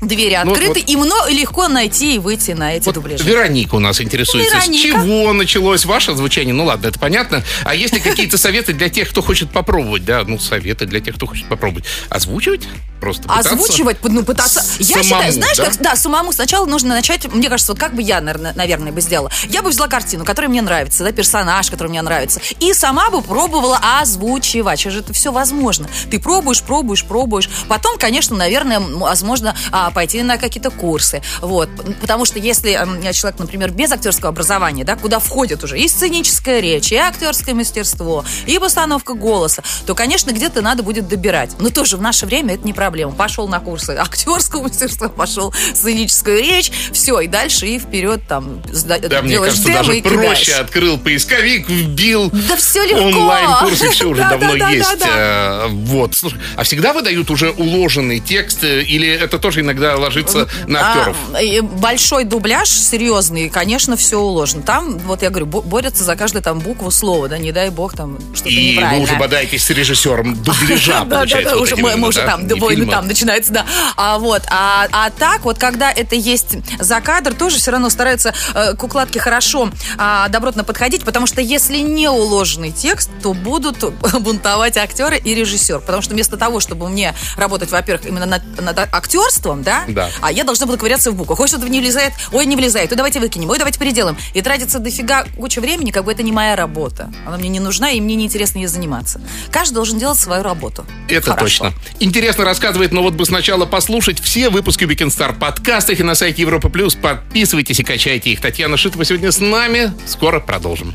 двери 0.00 0.38
Ну, 0.44 0.52
открыты, 0.52 0.80
вот- 0.80 0.90
и 0.90 0.96
легко 1.30 1.68
найти 1.68 2.16
и 2.16 2.18
выйти 2.18 2.52
на 2.52 2.74
эти 2.74 2.86
Вот 2.86 2.94
дубляжи. 2.94 3.24
Вероника 3.24 3.74
у 3.76 3.78
нас 3.78 4.00
интересуется. 4.00 4.60
С 4.60 4.66
Вероника. 4.68 4.98
чего 5.00 5.32
началось 5.32 5.84
ваше 5.84 6.14
звучание? 6.14 6.54
Ну 6.54 6.64
ладно, 6.64 6.88
это 6.88 6.98
понятно. 6.98 7.42
А 7.64 7.74
есть 7.74 7.94
ли 7.94 8.00
какие-то 8.00 8.38
советы 8.38 8.72
для 8.72 8.88
тех, 8.88 9.08
кто 9.08 9.22
хочет 9.22 9.50
попробовать? 9.50 10.04
Да, 10.04 10.22
ну 10.26 10.38
советы 10.38 10.86
для 10.86 11.00
тех, 11.00 11.16
кто 11.16 11.26
хочет 11.26 11.48
попробовать. 11.48 11.84
Озвучивать? 12.08 12.62
Просто 13.00 13.22
пытаться? 13.24 13.50
Озвучивать, 13.50 13.98
ну, 14.02 14.24
пытаться. 14.24 14.60
С- 14.60 14.80
Я 14.80 14.86
самому, 14.86 15.04
считаю, 15.04 15.32
знаешь, 15.32 15.56
да? 15.56 15.64
как, 15.64 15.80
да, 15.80 15.96
самому 15.96 16.32
сначала 16.32 16.66
нужно 16.66 16.90
начать, 16.90 17.32
мне 17.32 17.48
кажется, 17.48 17.72
вот 17.72 17.80
как 17.80 17.94
бы 17.94 18.02
я, 18.02 18.20
наверное, 18.20 18.92
бы 18.92 19.00
сделала. 19.00 19.30
Я 19.48 19.62
бы 19.62 19.70
взяла 19.70 19.88
картину, 19.88 20.24
которая 20.24 20.48
мне 20.48 20.62
нравится, 20.62 21.04
да, 21.04 21.12
персонаж, 21.12 21.70
который 21.70 21.88
мне 21.88 22.02
нравится, 22.02 22.40
и 22.60 22.72
сама 22.72 23.10
бы 23.10 23.22
пробовала 23.22 23.78
озвучивать. 24.00 24.80
Сейчас 24.80 24.94
же 24.94 25.00
это 25.00 25.12
все 25.12 25.32
возможно. 25.32 25.88
Ты 26.10 26.18
пробуешь, 26.18 26.62
пробуешь, 26.62 27.04
пробуешь. 27.04 27.48
Потом, 27.68 27.98
конечно, 27.98 28.36
наверное, 28.36 28.80
возможно, 28.80 29.54
а, 29.72 29.90
пойти 29.90 30.22
на 30.22 30.38
какие-то 30.38 30.70
курсы. 30.70 31.22
Вот. 31.40 31.68
Потому 32.00 32.24
что 32.24 32.38
если 32.38 32.72
человек, 33.12 33.38
например, 33.38 33.70
без 33.70 33.92
актерского 33.92 34.30
образования, 34.30 34.84
да, 34.84 34.96
куда 34.96 35.18
входит 35.18 35.62
уже 35.64 35.78
и 35.78 35.88
сценическая 35.88 36.60
речь, 36.60 36.92
и 36.92 36.96
актерское 36.96 37.54
мастерство, 37.54 38.24
и 38.46 38.58
постановка 38.58 39.14
голоса, 39.14 39.62
то, 39.86 39.94
конечно, 39.94 40.30
где-то 40.30 40.62
надо 40.62 40.82
будет 40.82 41.08
добирать. 41.08 41.50
Но 41.58 41.70
тоже 41.70 41.96
в 41.96 42.02
наше 42.02 42.26
время 42.26 42.54
это 42.54 42.64
не 42.66 42.72
проблема. 42.86 43.12
Пошел 43.12 43.48
на 43.48 43.58
курсы 43.60 43.90
актерского 43.90 44.62
мастерства, 44.68 45.08
пошел 45.08 45.52
сценическую 45.74 46.38
речь, 46.40 46.70
все, 46.92 47.20
и 47.20 47.26
дальше 47.26 47.66
и 47.66 47.78
вперед 47.78 48.20
там 48.28 48.62
Да, 48.86 49.22
мне 49.22 49.32
делаешь 49.32 49.52
кажется, 49.54 49.64
демо 49.68 49.78
даже 49.78 49.98
и 49.98 50.00
кидаешь. 50.00 50.20
проще. 50.26 50.52
Открыл 50.54 50.98
поисковик, 50.98 51.68
вбил. 51.68 52.30
Да 52.48 52.56
всё 52.56 52.84
легко. 52.84 53.02
Онлайн-курсы 53.04 53.90
все 53.90 54.04
уже 54.08 54.20
Да, 54.26 54.30
давно 54.30 54.52
да, 54.52 54.58
да, 54.58 54.70
есть. 54.70 54.96
Э, 55.04 55.66
Вот. 55.68 56.12
А 56.56 56.62
всегда 56.62 56.92
выдают 56.92 57.30
уже 57.30 57.50
уложенный 57.50 58.20
текст? 58.20 58.62
э, 58.64 58.82
Или 58.82 59.08
это 59.08 59.38
тоже 59.38 59.60
иногда 59.60 59.96
ложится 59.96 60.48
на 60.66 60.80
актеров? 60.92 61.16
А, 61.34 61.42
и 61.42 61.60
большой 61.60 62.24
дубляж, 62.24 62.68
серьезный, 62.68 63.48
конечно, 63.50 63.96
все 63.96 64.18
уложено. 64.18 64.62
Там, 64.62 64.98
вот 64.98 65.22
я 65.22 65.30
говорю, 65.30 65.46
бо- 65.46 65.62
борются 65.62 66.04
за 66.04 66.14
каждую 66.16 66.42
там 66.42 66.60
букву 66.60 66.90
слова, 66.90 67.28
да, 67.28 67.38
не 67.38 67.52
дай 67.52 67.70
бог 67.70 67.94
там 67.94 68.18
что-то 68.34 68.50
И 68.50 68.78
вы 68.78 68.98
уже 69.00 69.16
бодаетесь 69.16 69.64
с 69.64 69.70
режиссером 69.70 70.42
дубляжа, 70.42 71.04
получается. 71.10 71.76
мы, 71.76 72.08
уже 72.08 72.22
там, 72.22 72.46
Не 72.46 72.54
фильма. 72.76 72.92
там 72.92 73.06
начинается, 73.06 73.52
да. 73.52 73.66
А 73.96 74.18
вот, 74.18 74.42
а, 74.50 74.86
а 74.92 75.10
так 75.10 75.42
вот, 75.44 75.58
когда 75.58 75.90
это 75.90 76.14
есть 76.14 76.56
за 76.78 77.00
кадр, 77.00 77.34
тоже 77.34 77.58
все 77.58 77.70
равно 77.70 77.90
стараются 77.90 78.34
э, 78.54 78.74
к 78.74 78.82
укладке 78.84 79.20
хорошо, 79.20 79.70
а, 79.98 80.28
добротно 80.28 80.64
подходить, 80.64 81.04
потому 81.04 81.26
что 81.26 81.40
если 81.40 81.78
не 81.78 82.08
уложенный 82.08 82.72
текст, 82.72 83.10
то 83.22 83.32
будут 83.34 83.78
бунтовать 84.20 84.76
актеры 84.76 85.18
и 85.18 85.34
режиссер, 85.34 85.80
потому 85.80 86.02
что 86.02 86.14
вместо 86.14 86.36
того, 86.36 86.60
чтобы 86.60 86.88
мне 86.88 87.14
работать, 87.36 87.70
во-первых, 87.70 88.06
именно 88.06 88.26
над, 88.26 88.60
над 88.60 88.78
актерством, 88.78 89.62
да, 89.62 89.82
Да. 89.88 90.08
а 90.20 90.32
я 90.32 90.44
должна 90.44 90.66
буду 90.66 90.78
ковыряться 90.78 91.10
в 91.10 91.14
буквах. 91.14 91.40
Ой, 91.40 91.48
что-то 91.48 91.68
не 91.68 91.80
влезает, 91.80 92.12
ой, 92.32 92.46
не 92.46 92.56
влезает, 92.56 92.90
ой, 92.90 92.96
давайте 92.96 93.20
выкинем, 93.20 93.50
ой, 93.50 93.58
давайте 93.58 93.78
переделаем. 93.78 94.16
И 94.34 94.42
тратится 94.42 94.78
дофига 94.78 95.24
куча 95.36 95.60
времени, 95.60 95.90
как 95.90 96.04
бы 96.04 96.12
это 96.12 96.22
не 96.22 96.32
моя 96.32 96.56
работа. 96.56 97.10
Она 97.26 97.36
мне 97.38 97.48
не 97.48 97.60
нужна, 97.60 97.90
и 97.90 98.00
мне 98.00 98.14
неинтересно 98.14 98.58
ей 98.58 98.66
заниматься. 98.66 99.20
Каждый 99.50 99.74
должен 99.74 99.98
делать 99.98 100.18
свою 100.18 100.42
работу. 100.42 100.84
Это 101.08 101.30
Хорошо. 101.32 101.64
точно. 101.64 101.72
Интересно 102.00 102.44
рассказывает, 102.66 102.90
но 102.90 103.02
вот 103.02 103.14
бы 103.14 103.24
сначала 103.24 103.64
послушать 103.64 104.18
все 104.20 104.50
выпуски 104.50 104.82
Weekend 104.84 105.16
Star 105.16 105.38
подкастах 105.38 106.00
и 106.00 106.02
на 106.02 106.16
сайте 106.16 106.42
Европа 106.42 106.68
Плюс. 106.68 106.96
Подписывайтесь 106.96 107.78
и 107.78 107.84
качайте 107.84 108.30
их. 108.30 108.40
Татьяна 108.40 108.76
Шитова 108.76 109.04
сегодня 109.04 109.30
с 109.30 109.38
нами. 109.38 109.92
Скоро 110.04 110.40
продолжим. 110.40 110.92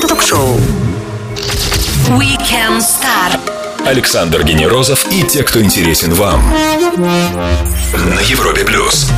Ток-шоу. 0.00 0.56
Weekend 2.10 2.78
Star. 2.78 3.40
Александр 3.84 4.44
Генерозов 4.44 5.10
и 5.10 5.24
те, 5.24 5.42
кто 5.42 5.60
интересен 5.60 6.14
вам. 6.14 6.40
На 6.96 8.20
Европе 8.20 8.64
плюс. 8.64 9.10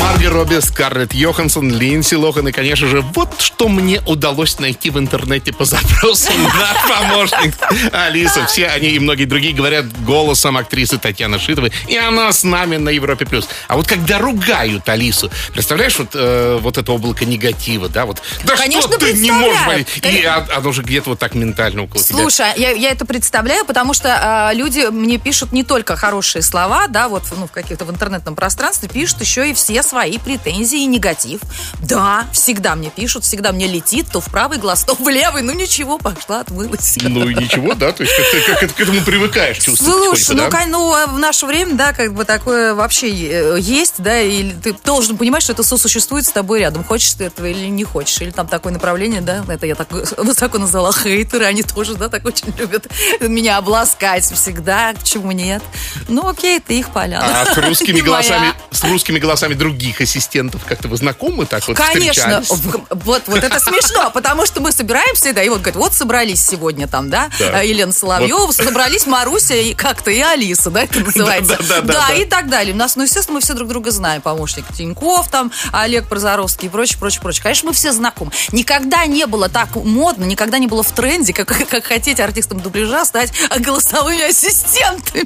Марги 0.00 0.26
Робби, 0.26 0.60
Скарлетт 0.60 1.12
Йоханссон, 1.12 1.70
Линдси 1.72 2.14
Лохан 2.14 2.48
и, 2.48 2.52
конечно 2.52 2.86
же, 2.88 3.00
вот 3.14 3.40
что 3.40 3.68
мне 3.68 4.00
удалось 4.06 4.58
найти 4.58 4.90
в 4.90 4.98
интернете 4.98 5.52
по 5.52 5.64
запросу. 5.64 6.30
Наш 6.58 6.98
помощник 6.98 7.54
Алиса. 7.92 8.46
Все 8.46 8.66
они 8.68 8.88
и 8.88 8.98
многие 8.98 9.24
другие 9.24 9.54
говорят 9.54 9.86
голосом 10.04 10.56
актрисы 10.56 10.98
Татьяны 10.98 11.38
Шитовой. 11.38 11.72
И 11.88 11.96
она 11.96 12.32
с 12.32 12.44
нами 12.44 12.76
на 12.76 12.90
Европе+. 12.90 13.26
плюс. 13.26 13.48
А 13.66 13.76
вот 13.76 13.86
когда 13.86 14.18
ругают 14.18 14.88
Алису, 14.88 15.30
представляешь, 15.52 15.98
вот, 15.98 16.10
э, 16.14 16.58
вот 16.60 16.78
это 16.78 16.92
облако 16.92 17.24
негатива, 17.24 17.88
да? 17.88 18.06
Вот, 18.06 18.22
да 18.44 18.56
Конечно, 18.56 18.90
что 18.90 18.98
ты 18.98 19.12
не 19.14 19.32
можешь 19.32 19.66
болеть? 19.66 19.88
И 20.02 20.24
а- 20.24 20.46
оно 20.56 20.72
же 20.72 20.82
где-то 20.82 21.10
вот 21.10 21.18
так 21.18 21.34
ментально 21.34 21.82
около 21.82 22.02
тебя. 22.02 22.18
Слушай, 22.18 22.52
я, 22.56 22.70
я 22.70 22.90
это 22.90 23.04
представляю, 23.04 23.64
потому 23.64 23.94
что 23.94 24.16
а, 24.20 24.52
люди 24.52 24.86
мне 24.90 25.18
пишут 25.18 25.52
не 25.52 25.64
только 25.64 25.96
хорошие 25.96 26.42
слова, 26.42 26.86
да, 26.88 27.08
вот 27.08 27.24
ну, 27.36 27.46
в 27.46 27.52
каких-то 27.52 27.84
в 27.84 27.90
интернетном 27.90 28.36
пространстве, 28.36 28.88
пишут 28.88 29.20
еще 29.20 29.50
и 29.50 29.54
все 29.54 29.82
свои 29.88 30.18
претензии 30.18 30.80
и 30.80 30.86
негатив. 30.86 31.40
Да, 31.80 32.26
всегда 32.32 32.74
мне 32.74 32.90
пишут, 32.90 33.24
всегда 33.24 33.52
мне 33.52 33.66
летит 33.66 34.06
то 34.12 34.20
в 34.20 34.26
правый 34.26 34.58
глаз, 34.58 34.84
то 34.84 34.94
в 34.94 35.08
левый. 35.08 35.42
Ну 35.42 35.52
ничего, 35.52 35.98
пошла, 35.98 36.40
отмылась. 36.40 36.98
Ну 37.02 37.28
и 37.28 37.34
ничего, 37.34 37.74
да? 37.74 37.92
То 37.92 38.02
есть 38.02 38.14
как, 38.46 38.60
как- 38.60 38.74
к 38.74 38.80
этому 38.80 39.00
привыкаешь 39.02 39.58
чувствовать 39.58 40.18
Слушай, 40.18 40.36
ну, 40.36 40.50
да? 40.50 40.66
ну, 40.66 40.94
а 40.94 41.06
в 41.06 41.18
наше 41.18 41.46
время, 41.46 41.74
да, 41.74 41.92
как 41.92 42.14
бы 42.14 42.24
такое 42.24 42.74
вообще 42.74 43.08
э, 43.08 43.58
есть, 43.58 43.94
да, 43.98 44.20
и 44.20 44.52
ты 44.52 44.74
должен 44.84 45.16
понимать, 45.16 45.42
что 45.42 45.52
это 45.52 45.62
сосуществует 45.62 46.26
с 46.26 46.30
тобой 46.30 46.60
рядом. 46.60 46.84
Хочешь 46.84 47.12
ты 47.14 47.24
этого 47.24 47.46
или 47.46 47.66
не 47.66 47.84
хочешь. 47.84 48.20
Или 48.20 48.30
там 48.30 48.46
такое 48.46 48.72
направление, 48.72 49.20
да, 49.20 49.44
это 49.48 49.66
я 49.66 49.74
так 49.74 49.88
высоко 50.18 50.58
назвала 50.58 50.92
хейтеры, 50.92 51.44
они 51.44 51.62
тоже, 51.62 51.94
да, 51.94 52.08
так 52.08 52.24
очень 52.24 52.52
любят 52.56 52.86
меня 53.20 53.56
обласкать 53.58 54.24
всегда, 54.24 54.94
почему 54.98 55.32
нет. 55.32 55.62
Ну, 56.08 56.28
окей, 56.28 56.58
это 56.58 56.72
их 56.72 56.90
поля. 56.90 57.20
А 57.22 57.46
с 57.46 57.56
русскими 57.66 58.00
голосами, 58.00 58.52
с 58.70 58.84
русскими 58.84 59.18
голосами 59.18 59.54
других 59.78 60.00
ассистентов 60.00 60.62
как-то 60.66 60.88
вы 60.88 60.96
знакомы 60.96 61.46
так 61.46 61.66
вот 61.68 61.76
Конечно, 61.76 62.42
вот, 62.90 63.22
вот 63.26 63.44
это 63.44 63.60
смешно, 63.60 64.10
потому 64.10 64.44
что 64.44 64.60
мы 64.60 64.72
собираемся, 64.72 65.32
да, 65.32 65.40
и 65.42 65.48
вот 65.48 65.58
говорят, 65.58 65.76
вот 65.76 65.94
собрались 65.94 66.44
сегодня 66.44 66.88
там, 66.88 67.10
да, 67.10 67.30
Да. 67.38 67.62
э, 67.62 67.68
Елена 67.68 67.92
Соловьева, 67.92 68.50
собрались 68.50 69.06
Маруся 69.06 69.54
и 69.54 69.74
как-то 69.74 70.10
и 70.10 70.20
Алиса, 70.20 70.70
да, 70.70 70.82
это 70.82 70.98
называется. 71.04 71.56
Да-да-да-да-да. 71.58 72.08
Да, 72.08 72.14
и 72.14 72.24
так 72.24 72.48
далее. 72.48 72.74
У 72.74 72.76
нас, 72.76 72.96
ну, 72.96 73.04
естественно, 73.04 73.36
мы 73.36 73.40
все 73.40 73.54
друг 73.54 73.68
друга 73.68 73.92
знаем, 73.92 74.20
помощник 74.20 74.64
Тиньков, 74.76 75.28
там, 75.28 75.52
Олег 75.72 76.08
Прозоровский 76.08 76.66
и 76.66 76.70
прочее, 76.70 76.98
прочее, 76.98 77.22
прочее. 77.22 77.42
Конечно, 77.44 77.68
мы 77.68 77.72
все 77.72 77.92
знакомы. 77.92 78.32
Никогда 78.50 79.06
не 79.06 79.26
было 79.26 79.48
так 79.48 79.76
модно, 79.76 80.24
никогда 80.24 80.58
не 80.58 80.66
было 80.66 80.82
в 80.82 80.90
тренде, 80.90 81.32
как, 81.32 81.46
как 81.70 81.84
хотеть 81.84 82.18
артистам 82.18 82.60
дубляжа 82.60 83.04
стать 83.04 83.32
голосовыми 83.60 84.28
ассистентами. 84.28 85.24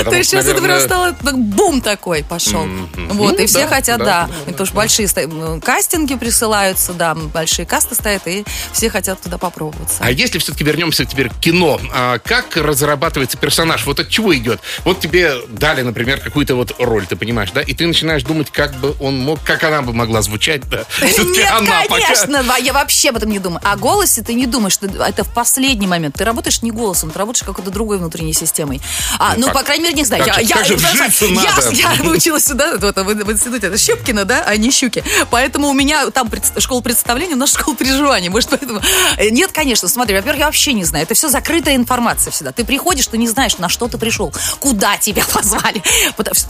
А 0.00 0.04
То 0.04 0.16
есть 0.16 0.30
сейчас 0.30 0.44
это 0.44 0.54
прям 0.54 0.68
наверное, 0.68 0.86
стало 0.86 1.12
так, 1.12 1.38
бум 1.38 1.80
такой 1.80 2.24
пошел. 2.24 2.64
Мгм. 2.64 3.08
Вот, 3.16 3.36
Ну, 3.36 3.42
и 3.42 3.46
все 3.46 3.55
да, 3.62 3.68
хотят, 3.68 3.98
да, 3.98 4.04
да. 4.04 4.26
да, 4.26 4.34
Потому 4.46 4.66
что 4.66 4.74
большие 4.76 5.08
кастинги 5.60 6.14
присылаются, 6.14 6.92
да, 6.92 7.14
большие 7.14 7.66
касты 7.66 7.94
стоят, 7.94 8.26
и 8.26 8.44
все 8.72 8.90
хотят 8.90 9.20
туда 9.20 9.38
попробоваться. 9.38 9.96
А 10.00 10.10
если 10.10 10.38
все-таки 10.38 10.64
вернемся 10.64 11.04
теперь 11.04 11.28
к 11.30 11.36
кино, 11.38 11.80
а 11.92 12.18
как 12.18 12.56
разрабатывается 12.56 13.36
персонаж? 13.38 13.86
Вот 13.86 14.00
от 14.00 14.08
чего 14.08 14.34
идет? 14.36 14.60
Вот 14.84 15.00
тебе 15.00 15.34
дали, 15.48 15.82
например, 15.82 16.20
какую-то 16.20 16.54
вот 16.54 16.74
роль, 16.78 17.06
ты 17.06 17.16
понимаешь, 17.16 17.50
да? 17.52 17.62
И 17.62 17.74
ты 17.74 17.86
начинаешь 17.86 18.22
думать, 18.22 18.50
как 18.50 18.74
бы 18.76 18.94
он 19.00 19.18
мог, 19.18 19.42
как 19.42 19.64
она 19.64 19.82
бы 19.82 19.92
могла 19.92 20.22
звучать, 20.22 20.68
да? 20.68 20.84
Нет, 21.02 21.50
она 21.52 21.82
пока- 21.82 22.00
конечно, 22.00 22.42
да, 22.42 22.56
я 22.56 22.72
вообще 22.72 23.10
об 23.10 23.16
этом 23.16 23.30
не 23.30 23.38
думаю. 23.38 23.60
О 23.64 23.76
голосе 23.76 24.22
ты 24.22 24.34
не 24.34 24.46
думаешь, 24.46 24.72
что 24.74 24.86
это 24.86 25.24
в 25.24 25.32
последний 25.32 25.86
момент. 25.86 26.16
Ты 26.16 26.24
работаешь 26.24 26.62
не 26.62 26.70
голосом, 26.70 27.10
ты 27.10 27.18
работаешь 27.18 27.44
какой-то 27.44 27.70
другой 27.70 27.98
внутренней 27.98 28.32
системой. 28.32 28.80
А, 29.18 29.34
Ну 29.36 29.46
ну, 29.46 29.52
по 29.52 29.62
крайней 29.62 29.84
мере, 29.84 29.96
не 29.96 30.04
знаю. 30.04 30.24
Как 30.24 30.36
я, 30.38 30.40
я, 30.42 30.56
как 30.56 30.68
я- 30.70 30.76
я, 30.76 31.54
надо? 31.54 31.70
я 31.70 31.94
выучилась 32.02 32.44
сюда, 32.44 32.76
вот, 32.78 32.96
в, 32.96 33.04
в 33.04 33.30
институте, 33.46 33.68
это 33.68 33.78
Щепкина, 33.78 34.24
да, 34.24 34.42
а 34.46 34.56
не 34.56 34.70
Щуки. 34.70 35.02
Поэтому 35.30 35.68
у 35.68 35.72
меня 35.72 36.10
там 36.10 36.28
пред- 36.28 36.52
школа 36.60 36.80
представления, 36.80 37.34
у 37.34 37.38
нас 37.38 37.52
школа 37.54 37.76
переживаний. 37.76 38.28
Может, 38.28 38.50
поэтому... 38.50 38.80
Э, 39.16 39.28
Нет, 39.30 39.52
конечно, 39.52 39.88
смотри, 39.88 40.16
во-первых, 40.16 40.40
я 40.40 40.46
вообще 40.46 40.72
не 40.72 40.84
знаю. 40.84 41.04
Это 41.04 41.14
все 41.14 41.28
закрытая 41.28 41.76
информация 41.76 42.30
всегда. 42.30 42.52
Ты 42.52 42.64
приходишь, 42.64 43.06
ты 43.06 43.18
не 43.18 43.28
знаешь, 43.28 43.58
на 43.58 43.68
что 43.68 43.88
ты 43.88 43.98
пришел, 43.98 44.32
куда 44.60 44.96
тебя 44.96 45.24
позвали. 45.32 45.82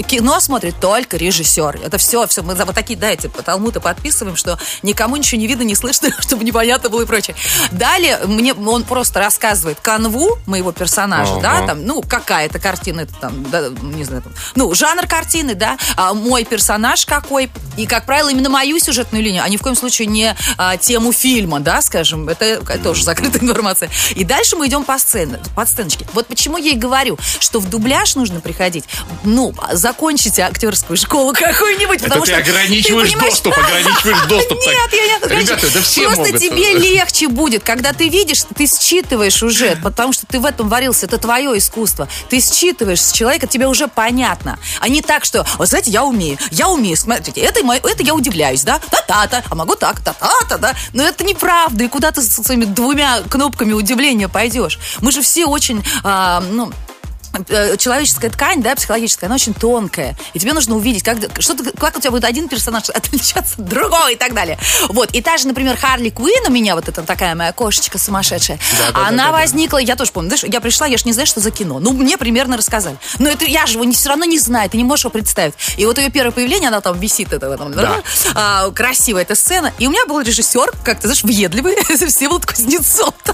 Кино 0.06 0.40
смотрит 0.40 0.78
только 0.80 1.16
режиссер. 1.16 1.80
Это 1.84 1.98
все, 1.98 2.26
все. 2.26 2.42
Мы 2.42 2.54
вот 2.54 2.74
такие, 2.74 2.98
да, 2.98 3.10
эти 3.10 3.28
талмуды 3.28 3.80
подписываем, 3.80 4.36
что 4.36 4.58
никому 4.82 5.16
ничего 5.16 5.40
не 5.40 5.46
видно, 5.46 5.62
не 5.62 5.74
слышно, 5.74 6.10
чтобы 6.20 6.44
непонятно 6.44 6.88
было 6.88 7.02
и 7.02 7.06
прочее. 7.06 7.36
Далее 7.72 8.18
мне 8.26 8.54
он 8.54 8.84
просто 8.84 9.20
рассказывает 9.20 9.78
канву 9.80 10.38
моего 10.46 10.72
персонажа, 10.72 11.32
Ага. 11.34 11.40
да, 11.42 11.66
там, 11.66 11.84
ну, 11.84 12.02
какая-то 12.02 12.58
картина, 12.58 13.02
это 13.02 13.14
там, 13.14 13.42
да, 13.50 13.68
не 13.82 14.04
знаю, 14.04 14.22
там, 14.22 14.32
ну, 14.54 14.74
жанр 14.74 15.06
картины, 15.06 15.54
да, 15.54 15.76
а 15.96 16.14
мой 16.14 16.44
персонаж 16.44 16.85
какой, 17.06 17.50
и, 17.76 17.86
как 17.86 18.06
правило, 18.06 18.28
именно 18.28 18.48
мою 18.48 18.78
сюжетную 18.78 19.22
линию, 19.22 19.42
а 19.42 19.48
ни 19.48 19.56
в 19.56 19.62
коем 19.62 19.76
случае 19.76 20.06
не 20.06 20.34
а, 20.56 20.76
тему 20.76 21.12
фильма, 21.12 21.60
да, 21.60 21.82
скажем, 21.82 22.28
это, 22.28 22.44
это 22.44 22.78
тоже 22.78 23.04
закрытая 23.04 23.42
информация. 23.42 23.90
И 24.14 24.24
дальше 24.24 24.56
мы 24.56 24.66
идем 24.68 24.84
по 24.84 24.98
сцене, 24.98 25.38
по 25.54 25.66
сценочке. 25.66 26.06
Вот 26.12 26.26
почему 26.26 26.56
я 26.56 26.72
и 26.72 26.76
говорю, 26.76 27.18
что 27.40 27.58
в 27.60 27.68
дубляж 27.68 28.14
нужно 28.14 28.40
приходить, 28.40 28.84
ну, 29.24 29.54
закончите 29.72 30.42
актерскую 30.42 30.96
школу 30.96 31.32
какую-нибудь, 31.38 31.96
Это 31.96 32.04
потому 32.04 32.24
ты 32.24 32.32
что... 32.32 32.40
ограничиваешь 32.40 33.12
понимаешь- 33.12 33.32
доступ, 33.34 33.58
ограничиваешь 33.58 34.26
доступ. 34.28 34.58
Нет, 34.58 34.92
я 34.92 35.06
не 35.06 35.16
ограничиваю. 35.16 35.40
Ребята, 35.58 35.66
это 35.66 35.82
все 35.82 36.02
Просто 36.04 36.24
могут. 36.24 36.40
тебе 36.40 36.72
легче 36.74 37.28
будет, 37.28 37.62
когда 37.62 37.92
ты 37.92 38.08
видишь, 38.08 38.42
ты 38.54 38.66
считываешь 38.66 39.42
уже, 39.42 39.76
потому 39.82 40.12
что 40.12 40.26
ты 40.26 40.38
в 40.38 40.44
этом 40.46 40.68
варился, 40.68 41.06
это 41.06 41.18
твое 41.18 41.56
искусство. 41.58 42.08
Ты 42.28 42.40
считываешь 42.40 43.00
с 43.00 43.12
человека, 43.12 43.46
тебе 43.46 43.66
уже 43.66 43.88
понятно. 43.88 44.58
А 44.80 44.88
не 44.88 45.02
так, 45.02 45.24
что, 45.24 45.44
вот 45.58 45.68
знаете, 45.68 45.90
я 45.90 46.04
умею, 46.04 46.38
я 46.50 46.68
умею, 46.68 46.75
смотрите, 46.96 47.40
это, 47.40 47.60
это 47.60 48.02
я 48.02 48.14
удивляюсь, 48.14 48.62
да, 48.62 48.78
та-та-та, 48.78 49.42
а 49.48 49.54
могу 49.54 49.74
так, 49.74 50.00
та-та-та, 50.00 50.58
да. 50.58 50.74
Но 50.92 51.02
это 51.02 51.24
неправда, 51.24 51.84
и 51.84 51.88
куда 51.88 52.10
ты 52.10 52.22
со 52.22 52.42
своими 52.42 52.64
двумя 52.64 53.22
кнопками 53.22 53.72
удивления 53.72 54.28
пойдешь? 54.28 54.78
Мы 55.00 55.12
же 55.12 55.22
все 55.22 55.46
очень, 55.46 55.82
а, 56.04 56.40
ну, 56.40 56.72
человеческая 57.78 58.30
ткань, 58.30 58.62
да, 58.62 58.74
психологическая, 58.74 59.28
она 59.28 59.34
очень 59.36 59.54
тонкая. 59.54 60.16
И 60.34 60.38
тебе 60.38 60.52
нужно 60.52 60.76
увидеть, 60.76 61.02
как, 61.02 61.18
что 61.40 61.54
ты- 61.54 61.70
как 61.72 61.96
у 61.96 62.00
тебя 62.00 62.10
будет 62.10 62.24
один 62.24 62.48
персонаж 62.48 62.88
отличаться 62.94 63.54
от 63.58 63.64
другого 63.64 64.10
и 64.10 64.16
так 64.16 64.34
далее. 64.34 64.58
Вот. 64.88 65.10
И 65.12 65.22
та 65.22 65.36
же, 65.38 65.46
например, 65.48 65.76
Харли 65.76 66.10
Куин 66.10 66.44
у 66.46 66.50
меня, 66.50 66.74
вот 66.74 66.88
эта 66.88 67.02
такая 67.02 67.34
моя 67.34 67.52
кошечка 67.52 67.98
сумасшедшая, 67.98 68.58
она 68.94 69.32
возникла, 69.32 69.78
я 69.78 69.96
тоже 69.96 70.12
помню, 70.12 70.30
знаешь, 70.30 70.44
я 70.44 70.60
пришла, 70.60 70.86
я 70.86 70.96
же 70.98 71.04
не 71.04 71.12
знаю, 71.12 71.26
что 71.26 71.40
за 71.40 71.50
кино. 71.50 71.78
Ну, 71.80 71.92
мне 71.92 72.16
примерно 72.18 72.56
рассказали. 72.56 72.96
Но 73.18 73.28
это 73.28 73.44
я 73.44 73.66
же 73.66 73.74
его 73.74 73.84
не, 73.84 73.94
все 73.94 74.08
равно 74.08 74.24
не 74.24 74.38
знаю, 74.38 74.68
ты 74.70 74.76
не 74.76 74.84
можешь 74.84 75.04
его 75.04 75.10
представить. 75.12 75.54
И 75.76 75.86
вот 75.86 75.98
ее 75.98 76.10
первое 76.10 76.32
появление, 76.32 76.68
она 76.68 76.80
там 76.80 76.98
висит, 76.98 77.32
это, 77.32 77.46
этом, 77.46 77.72
Да. 77.72 78.02
а, 78.34 78.70
красивая 78.70 79.22
эта 79.22 79.34
сцена. 79.34 79.72
И 79.78 79.86
у 79.86 79.90
меня 79.90 80.06
был 80.06 80.20
режиссер, 80.20 80.72
как 80.84 81.00
ты 81.00 81.08
знаешь, 81.08 81.22
въедливый, 81.24 81.76
Всеволод 81.84 82.46
Кузнецов. 82.46 83.14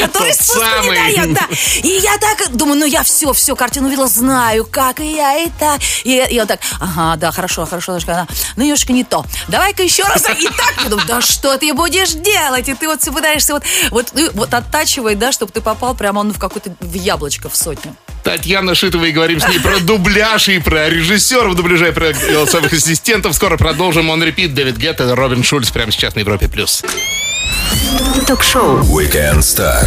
Который 0.00 0.32
спуску 0.34 0.60
не 0.82 0.90
дает, 0.94 1.34
да. 1.34 1.48
И 1.82 1.88
я 2.00 2.16
так 2.18 2.54
думаю, 2.56 2.78
ну 2.78 2.86
я 2.86 3.02
все 3.02 3.13
все, 3.14 3.32
все, 3.32 3.54
картину 3.54 3.88
видела, 3.88 4.08
знаю, 4.08 4.66
как 4.68 4.98
и 4.98 5.14
я, 5.14 5.44
и 5.44 5.48
так. 5.58 5.80
И, 6.02 6.26
и 6.30 6.40
он 6.40 6.46
так, 6.48 6.58
ага, 6.80 7.16
да, 7.16 7.30
хорошо, 7.30 7.64
хорошо, 7.64 7.92
немножко, 7.92 8.12
она, 8.12 8.26
ну, 8.56 8.64
немножко 8.64 8.92
не 8.92 9.04
то. 9.04 9.24
Давай-ка 9.46 9.84
еще 9.84 10.02
раз, 10.02 10.22
и 10.22 10.46
так. 10.48 10.74
Я 10.82 10.90
думаю, 10.90 11.06
да 11.06 11.20
что 11.20 11.56
ты 11.56 11.72
будешь 11.72 12.12
делать? 12.12 12.68
И 12.68 12.74
ты 12.74 12.88
вот 12.88 13.00
все 13.00 13.12
пытаешься 13.12 13.54
вот, 13.54 13.62
вот, 13.90 14.06
ну, 14.14 14.30
вот 14.34 14.52
оттачивать, 14.52 15.18
да, 15.18 15.30
чтобы 15.30 15.52
ты 15.52 15.60
попал 15.60 15.94
прямо 15.94 16.24
ну, 16.24 16.32
в 16.32 16.38
какое-то 16.38 16.74
в 16.80 16.94
яблочко 16.94 17.48
в 17.48 17.56
сотню. 17.56 17.94
Татьяна 18.24 18.74
Шитова 18.74 19.04
и 19.04 19.12
говорим 19.12 19.38
с 19.38 19.46
ней 19.46 19.60
про 19.60 19.78
дубляж 19.78 20.48
и 20.48 20.58
про 20.58 20.88
режиссеров 20.88 21.54
дубляжа 21.54 21.88
и 21.88 21.92
про 21.92 22.12
голосовых 22.12 22.72
ассистентов. 22.72 23.36
Скоро 23.36 23.56
продолжим. 23.58 24.08
Он 24.08 24.24
репит. 24.24 24.54
Дэвид 24.54 24.78
Гетта, 24.78 25.14
Робин 25.14 25.44
Шульц 25.44 25.70
прямо 25.70 25.92
сейчас 25.92 26.14
на 26.14 26.20
Европе+. 26.20 26.48
плюс. 26.48 26.82
Ток-шоу. 28.26 28.80
Weekend 28.80 29.40
Star. 29.40 29.86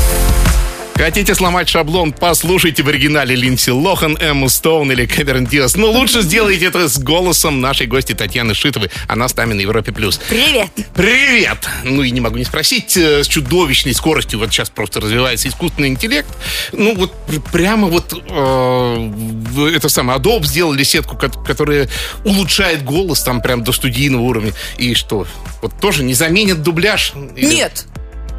Хотите 1.01 1.33
сломать 1.33 1.67
шаблон? 1.67 2.13
Послушайте 2.13 2.83
в 2.83 2.87
оригинале 2.87 3.35
Линдси 3.35 3.71
Лохан, 3.71 4.15
Эмму 4.21 4.49
Стоун 4.49 4.91
или 4.91 5.07
Кэмерон 5.07 5.47
Диас. 5.47 5.75
Но 5.75 5.89
лучше 5.89 6.21
сделайте 6.21 6.65
это 6.65 6.87
с 6.87 6.99
голосом 6.99 7.59
нашей 7.59 7.87
гости 7.87 8.13
Татьяны 8.13 8.53
Шитовой. 8.53 8.91
Она 9.07 9.27
с 9.27 9.35
нами 9.35 9.53
на 9.55 9.61
Европе+. 9.61 9.91
плюс. 9.91 10.19
Привет! 10.29 10.69
Привет! 10.93 11.57
Ну 11.83 12.03
и 12.03 12.11
не 12.11 12.21
могу 12.21 12.37
не 12.37 12.45
спросить, 12.45 12.95
э, 12.97 13.23
с 13.23 13.27
чудовищной 13.27 13.95
скоростью 13.95 14.37
вот 14.37 14.51
сейчас 14.53 14.69
просто 14.69 15.01
развивается 15.01 15.47
искусственный 15.47 15.87
интеллект. 15.87 16.29
Ну 16.71 16.93
вот 16.93 17.11
пр- 17.25 17.41
прямо 17.51 17.87
вот 17.87 18.13
э, 18.13 19.71
это 19.75 19.89
самое 19.89 20.19
Adobe 20.19 20.45
сделали 20.45 20.83
сетку, 20.83 21.17
ко- 21.17 21.29
которая 21.29 21.89
улучшает 22.25 22.85
голос 22.85 23.23
там 23.23 23.41
прям 23.41 23.63
до 23.63 23.71
студийного 23.71 24.21
уровня. 24.21 24.53
И 24.77 24.93
что? 24.93 25.25
Вот 25.63 25.73
тоже 25.79 26.03
не 26.03 26.13
заменит 26.13 26.61
дубляж? 26.61 27.13
Или- 27.35 27.55
Нет. 27.55 27.85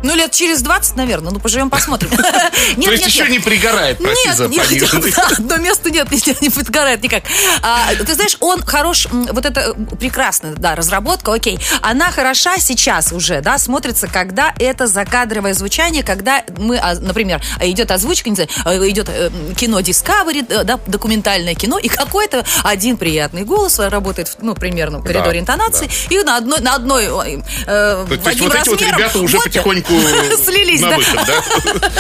Ну, 0.02 0.14
лет 0.14 0.32
через 0.32 0.62
20, 0.62 0.96
наверное. 0.96 1.32
Ну, 1.32 1.38
поживем, 1.38 1.70
посмотрим. 1.70 2.10
Нет, 2.10 2.20
То 2.84 2.90
есть 2.90 3.02
нет, 3.04 3.06
еще 3.06 3.22
нет. 3.22 3.30
не 3.30 3.38
пригорает, 3.38 3.98
прости 3.98 4.28
Нет, 4.28 4.36
за 4.36 4.48
пониженный. 4.48 5.12
да, 5.16 5.28
одно 5.28 5.56
место 5.58 5.90
нет, 5.90 6.10
не, 6.40 6.50
подгорает 6.50 7.02
никак. 7.02 7.24
А, 7.62 7.94
ты 7.94 8.14
знаешь, 8.14 8.36
он 8.40 8.62
хорош, 8.62 9.06
вот 9.10 9.46
это 9.46 9.74
прекрасная, 9.98 10.54
да, 10.54 10.74
разработка, 10.74 11.32
окей. 11.32 11.58
Она 11.80 12.10
хороша 12.10 12.58
сейчас 12.58 13.12
уже, 13.12 13.40
да, 13.40 13.58
смотрится, 13.58 14.08
когда 14.08 14.54
это 14.58 14.86
закадровое 14.86 15.54
звучание, 15.54 16.02
когда 16.02 16.42
мы, 16.58 16.78
а, 16.78 16.94
например, 16.94 17.40
идет 17.60 17.90
озвучка, 17.90 18.30
не 18.30 18.36
знаю, 18.36 18.50
э, 18.64 18.90
идет 18.90 19.08
э, 19.08 19.30
кино 19.56 19.80
Discovery, 19.80 20.44
э, 20.48 20.64
да, 20.64 20.78
документальное 20.86 21.54
кино, 21.54 21.78
и 21.78 21.88
какой-то 21.88 22.44
один 22.64 22.96
приятный 22.96 23.44
голос 23.44 23.78
работает, 23.78 24.36
ну, 24.40 24.54
примерно 24.54 24.98
в 24.98 25.04
коридоре 25.04 25.32
Да, 25.32 25.38
интонации, 25.40 25.90
и 26.10 26.22
на 26.22 26.36
одной, 26.36 26.60
на 26.60 26.74
одной 26.74 27.08
ой, 27.08 27.44
э, 27.66 28.06
То 28.08 28.30
есть 28.30 28.40
вот 28.40 28.54
эти 28.54 28.68
вот 28.68 28.80
ребята 28.80 29.18
уже 29.18 29.36
вот 29.36 29.44
потихоньку 29.44 29.91
слились, 30.44 30.80
на 30.80 30.90
да. 30.90 30.96
выход, 30.96 31.20
да? 31.26 31.92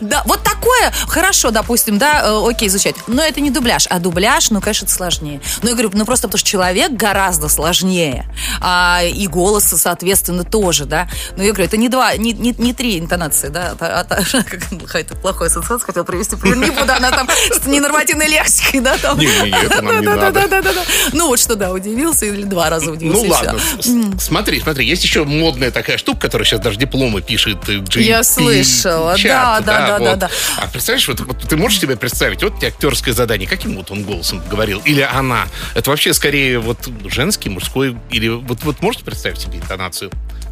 Да, 0.00 0.22
вот 0.26 0.42
такое 0.42 0.92
хорошо, 1.06 1.50
допустим, 1.50 1.98
да, 1.98 2.22
э, 2.24 2.48
окей, 2.50 2.68
изучать. 2.68 2.94
Но 3.06 3.22
это 3.22 3.40
не 3.40 3.50
дубляж. 3.50 3.86
А 3.88 3.98
дубляж, 3.98 4.50
ну, 4.50 4.60
конечно, 4.60 4.84
это 4.84 4.94
сложнее. 4.94 5.40
Ну, 5.62 5.68
я 5.68 5.74
говорю, 5.74 5.90
ну, 5.94 6.04
просто 6.04 6.28
потому 6.28 6.38
что 6.38 6.48
человек 6.48 6.92
гораздо 6.92 7.48
сложнее. 7.48 8.26
А, 8.60 9.00
и 9.02 9.26
голос, 9.26 9.64
соответственно, 9.64 10.44
тоже, 10.44 10.84
да. 10.84 11.08
Ну, 11.36 11.42
я 11.42 11.50
говорю, 11.50 11.64
это 11.64 11.76
не 11.76 11.88
два, 11.88 12.16
не, 12.16 12.32
не, 12.32 12.54
не 12.56 12.72
три 12.72 12.98
интонации, 12.98 13.48
да. 13.48 13.74
А, 13.80 14.06
а- 14.08 14.22
как, 14.44 14.68
какая-то 14.80 15.16
плохая 15.16 15.48
ассоциация 15.48 15.86
хотел 15.86 16.04
привести. 16.04 16.36
пример. 16.36 16.58
Не 16.58 16.70
буду, 16.70 16.92
она 16.92 17.10
там 17.10 17.28
с 17.28 17.66
ненормативной 17.66 18.28
лексикой, 18.28 18.80
да, 18.80 18.96
там. 18.98 19.18
Не-не-не, 19.18 19.66
это 19.66 19.82
нам 19.82 20.00
не 20.00 20.06
надо. 20.06 20.30
Да-да-да-да-да. 20.32 20.82
Ну, 21.12 21.28
вот 21.28 21.40
что, 21.40 21.54
да, 21.54 21.72
удивился 21.72 22.26
или 22.26 22.44
два 22.44 22.70
раза 22.70 22.90
удивился. 22.92 23.24
Ну 23.24 23.30
ладно, 23.30 24.20
смотри, 24.20 24.60
смотри, 24.60 24.86
есть 24.86 25.04
еще 25.04 25.24
модная 25.24 25.70
такая 25.70 25.98
штука, 25.98 26.20
которая 26.20 26.46
сейчас 26.46 26.60
даже 26.60 26.78
дипломы 26.78 27.22
пишет. 27.38 27.68
GP 27.68 28.02
Я 28.02 28.24
слышала, 28.24 29.16
да, 29.22 29.60
да, 29.60 29.86
да, 29.86 29.98
вот. 29.98 30.04
да, 30.04 30.16
да. 30.16 30.30
А 30.56 30.66
представляешь, 30.66 31.08
вот, 31.08 31.20
вот 31.20 31.38
ты 31.38 31.56
можешь 31.56 31.80
себе 31.80 31.96
представить, 31.96 32.42
вот 32.42 32.58
тебе 32.58 32.68
актерское 32.68 33.14
задание, 33.14 33.48
каким 33.48 33.76
вот 33.76 33.90
он 33.90 34.02
голосом 34.02 34.42
говорил, 34.48 34.80
или 34.84 35.00
она? 35.00 35.46
Это 35.74 35.90
вообще 35.90 36.12
скорее 36.14 36.58
вот 36.58 36.88
женский, 37.06 37.48
мужской, 37.48 37.96
или 38.10 38.28
вот, 38.28 38.62
вот 38.62 38.82
можете 38.82 39.04
представить 39.04 39.38
себе 39.40 39.58
интонацию? 39.58 40.10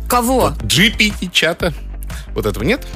Кого? 0.09 0.55
GPT 0.62 1.31
чата. 1.33 1.72
Вот 2.35 2.46
этого 2.46 2.62
нет? 2.62 2.87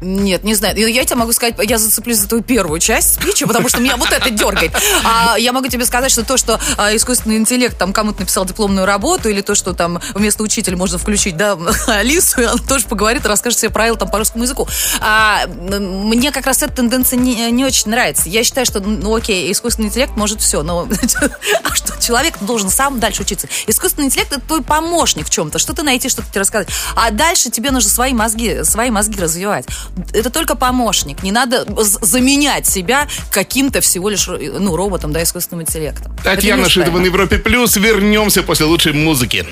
Нет, 0.00 0.44
не 0.44 0.54
знаю. 0.54 0.76
Я 0.76 1.04
тебе 1.04 1.16
могу 1.16 1.32
сказать, 1.32 1.54
я 1.62 1.78
зацеплюсь 1.78 2.18
за 2.18 2.28
твою 2.28 2.42
первую 2.42 2.80
часть 2.80 3.14
спича, 3.14 3.46
потому 3.46 3.68
что 3.68 3.80
меня 3.80 3.96
вот 3.96 4.12
это 4.12 4.28
дергает. 4.28 4.72
А 5.04 5.36
я 5.38 5.52
могу 5.52 5.68
тебе 5.68 5.84
сказать, 5.86 6.10
что 6.10 6.24
то, 6.24 6.36
что 6.36 6.60
а, 6.76 6.94
искусственный 6.94 7.36
интеллект 7.36 7.78
там 7.78 7.92
кому-то 7.92 8.20
написал 8.20 8.44
дипломную 8.44 8.86
работу, 8.86 9.28
или 9.28 9.40
то, 9.40 9.54
что 9.54 9.72
там 9.72 10.00
вместо 10.14 10.42
учителя 10.42 10.76
можно 10.76 10.98
включить, 10.98 11.36
да, 11.36 11.56
Алису, 11.86 12.40
и 12.40 12.44
она 12.44 12.56
тоже 12.56 12.86
поговорит 12.86 13.24
и 13.24 13.28
расскажет 13.28 13.58
себе 13.58 13.70
правила 13.70 13.96
там 13.96 14.10
по 14.10 14.18
русскому 14.18 14.44
языку. 14.44 14.68
А, 15.00 15.46
мне 15.46 16.32
как 16.32 16.46
раз 16.46 16.62
эта 16.62 16.72
тенденция 16.74 17.18
не, 17.18 17.50
не 17.50 17.64
очень 17.64 17.90
нравится. 17.90 18.28
Я 18.28 18.44
считаю, 18.44 18.66
что, 18.66 18.80
ну 18.80 19.14
окей, 19.14 19.50
искусственный 19.52 19.88
интеллект 19.88 20.16
может 20.16 20.40
все, 20.40 20.62
но 20.62 20.88
а 21.62 21.74
что 21.74 22.00
человек 22.00 22.34
должен 22.40 22.68
сам 22.68 23.00
дальше 23.00 23.22
учиться. 23.22 23.48
Искусственный 23.66 24.06
интеллект 24.06 24.32
это 24.32 24.40
твой 24.40 24.62
помощник 24.62 25.26
в 25.26 25.30
чем-то, 25.30 25.58
что-то 25.58 25.82
найти, 25.82 26.08
что-то 26.08 26.28
тебе 26.30 26.40
рассказать. 26.40 26.68
А 26.96 27.10
дальше 27.10 27.50
тебе 27.50 27.70
нужно 27.70 27.90
свои 27.90 28.12
мозги, 28.12 28.64
свои 28.64 28.90
мозги 28.90 29.20
развивать. 29.20 29.66
Это 30.12 30.30
только 30.30 30.54
помощник. 30.54 31.22
Не 31.22 31.32
надо 31.32 31.66
заменять 31.82 32.66
себя 32.66 33.08
каким-то 33.30 33.80
всего 33.80 34.08
лишь 34.08 34.26
ну, 34.28 34.76
роботом, 34.76 35.12
да, 35.12 35.22
искусственным 35.22 35.62
интеллектом. 35.62 36.16
Татьяна 36.22 36.68
Шитова 36.68 36.98
на. 36.98 37.04
Европе 37.04 37.38
Плюс. 37.38 37.76
Вернемся 37.76 38.42
после 38.42 38.66
лучшей 38.66 38.92
музыки. 38.92 39.46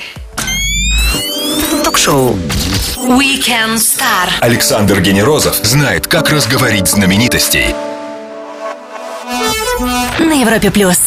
Ток-шоу. 1.85 2.39
Weekend 2.97 3.77
Star. 3.77 4.31
Александр 4.41 5.01
Генерозов 5.01 5.57
знает, 5.63 6.07
как 6.07 6.31
разговорить 6.31 6.89
знаменитостей. 6.89 7.75
На 10.19 10.41
Европе 10.41 10.71
плюс. 10.71 10.99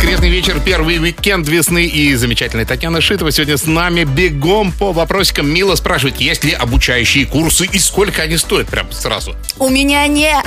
Воскресный 0.00 0.30
вечер, 0.30 0.58
первый 0.64 0.98
уикенд 0.98 1.46
весны 1.46 1.84
и 1.84 2.14
замечательная 2.14 2.64
Татьяна 2.64 3.02
Шитова 3.02 3.30
сегодня 3.30 3.58
с 3.58 3.66
нами 3.66 4.04
бегом 4.04 4.72
по 4.72 4.92
вопросикам. 4.92 5.46
Мила 5.52 5.74
спрашивает, 5.74 6.16
есть 6.16 6.42
ли 6.42 6.52
обучающие 6.52 7.26
курсы 7.26 7.66
и 7.66 7.78
сколько 7.78 8.22
они 8.22 8.38
стоят 8.38 8.68
прям 8.68 8.90
сразу. 8.92 9.36
У 9.58 9.68
меня 9.68 10.06
нет. 10.06 10.46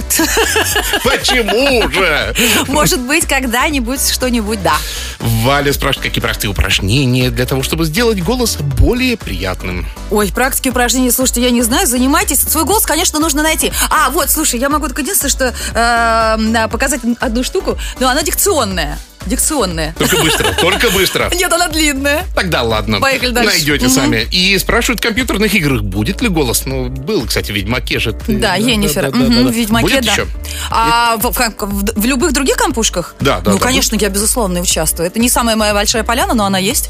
Почему 1.04 1.88
же? 1.92 2.36
Может 2.68 3.02
быть, 3.02 3.28
когда-нибудь 3.28 4.10
что-нибудь, 4.12 4.64
да. 4.64 4.74
Валя 5.20 5.72
спрашивает, 5.72 6.08
какие 6.08 6.24
простые 6.24 6.50
упражнения 6.50 7.30
для 7.30 7.46
того, 7.46 7.62
чтобы 7.62 7.86
сделать 7.86 8.24
голос 8.24 8.58
более 8.58 9.18
приятным. 9.18 9.86
Ой, 10.10 10.32
практики 10.34 10.70
упражнений, 10.70 11.12
слушайте, 11.12 11.44
я 11.44 11.52
не 11.52 11.62
знаю, 11.62 11.86
занимайтесь. 11.86 12.40
Свой 12.40 12.66
голос, 12.66 12.88
конечно, 12.88 13.20
нужно 13.20 13.44
найти. 13.44 13.72
А, 13.92 14.10
вот, 14.10 14.32
слушай, 14.32 14.60
я 14.60 14.70
могу 14.70 14.88
только 14.88 15.04
единственное, 15.04 15.30
что 15.30 15.54
э, 15.76 16.68
показать 16.70 17.02
одну 17.20 17.44
штуку, 17.44 17.78
но 18.00 18.10
она 18.10 18.24
дикционная. 18.24 18.98
Дикционная. 19.26 19.94
Только 19.98 20.18
быстро, 20.22 20.54
только 20.62 20.90
быстро. 20.90 21.30
Нет, 21.34 21.52
она 21.52 21.68
длинная. 21.68 22.26
Тогда 22.36 22.62
ладно. 22.64 23.00
Поехали 23.00 23.32
дальше. 23.32 23.52
Найдете 23.52 23.86
Мгм. 23.86 23.94
сами. 23.96 24.28
И 24.32 24.58
спрашивают 24.58 25.00
в 25.00 25.04
компьютерных 25.04 25.54
играх, 25.56 25.82
будет 25.84 26.22
ли 26.22 26.30
голос. 26.30 26.66
Ну, 26.66 26.90
был, 26.90 27.26
кстати, 27.26 27.52
в 27.52 27.56
Ведьмаке 27.56 28.00
же. 28.00 28.14
ты. 28.14 28.38
Да, 28.38 28.56
Енифер. 28.56 29.12
да, 29.12 29.18
да. 29.18 29.18
в 29.26 29.52
Ведьмаке, 29.52 29.84
Будет 29.86 30.06
да. 30.06 30.12
еще? 30.12 30.28
А 30.72 31.18
в, 31.18 31.32
в- 31.32 31.94
в- 32.02 32.06
любых 32.06 32.34
других 32.34 32.56
компушках? 32.58 33.16
Да, 33.20 33.40
да, 33.42 33.52
Ну, 33.52 33.58
да. 33.58 33.64
конечно, 33.64 33.96
я, 33.96 34.10
безусловно, 34.10 34.60
участвую. 34.62 35.08
Это 35.08 35.20
не 35.20 35.30
самая 35.30 35.56
моя 35.56 35.74
большая 35.74 36.04
поляна, 36.04 36.34
но 36.34 36.46
она 36.46 36.58
есть. 36.60 36.90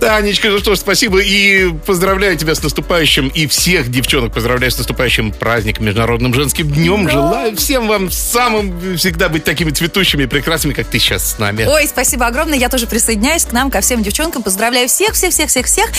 Танечка, 0.00 0.48
ну 0.48 0.58
что 0.58 0.74
ж, 0.74 0.78
спасибо 0.78 1.20
и 1.20 1.70
поздравляю 1.86 2.36
тебя 2.36 2.54
с 2.54 2.62
наступающим, 2.62 3.28
и 3.28 3.46
всех 3.46 3.90
девчонок 3.90 4.32
поздравляю 4.32 4.70
с 4.70 4.78
наступающим 4.78 5.30
праздником, 5.30 5.84
Международным 5.84 6.32
женским 6.32 6.70
днем. 6.70 7.08
Желаю 7.08 7.54
всем 7.54 7.86
вам 7.86 8.10
самым 8.10 8.96
всегда 8.96 9.28
быть 9.28 9.44
такими 9.44 9.70
цветущими 9.70 10.22
и 10.22 10.26
прекрасными, 10.26 10.72
как 10.72 10.86
ты 10.86 10.98
сейчас 10.98 11.32
с 11.32 11.38
нами. 11.38 11.64
Ой, 11.64 11.86
спасибо 11.86 12.26
огромное. 12.26 12.58
Я 12.58 12.70
тоже 12.70 12.86
присоединяюсь 12.86 13.44
к 13.44 13.52
нам, 13.52 13.70
ко 13.70 13.82
всем 13.82 14.02
девчонкам. 14.02 14.42
Поздравляю 14.42 14.88
всех, 14.88 15.12
всех, 15.12 15.32
всех, 15.32 15.48
всех, 15.50 15.66
всех. 15.66 15.90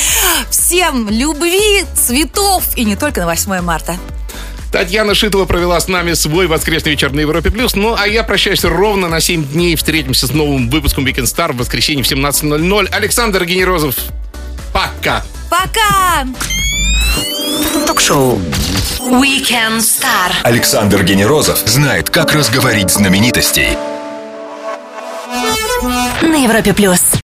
Всем 0.49 1.07
любви, 1.07 1.85
цветов 1.95 2.63
и 2.75 2.83
не 2.85 2.95
только 2.95 3.21
на 3.21 3.27
8 3.27 3.61
марта. 3.61 3.97
Татьяна 4.71 5.13
Шитова 5.15 5.45
провела 5.45 5.79
с 5.79 5.87
нами 5.87 6.13
свой 6.13 6.47
воскресный 6.47 6.91
вечер 6.91 7.11
на 7.11 7.19
Европе+. 7.19 7.51
плюс. 7.51 7.75
Ну, 7.75 7.95
а 7.97 8.07
я 8.07 8.23
прощаюсь 8.23 8.63
ровно 8.63 9.09
на 9.09 9.19
7 9.19 9.43
дней. 9.43 9.75
Встретимся 9.75 10.27
с 10.27 10.31
новым 10.31 10.69
выпуском 10.69 11.05
Weekend 11.05 11.25
Star 11.25 11.51
в 11.51 11.57
воскресенье 11.57 12.03
в 12.03 12.07
17.00. 12.07 12.87
Александр 12.87 13.45
Генерозов, 13.45 13.95
пока! 14.73 15.23
Пока! 15.49 16.25
Ток-шоу. 17.85 18.39
Weekend 18.99 19.79
Star. 19.79 20.31
Александр 20.43 21.03
Генерозов 21.03 21.59
знает, 21.65 22.09
как 22.09 22.33
разговорить 22.33 22.89
знаменитостей. 22.89 23.77
На 26.21 26.43
Европе 26.43 26.73
плюс. 26.73 27.01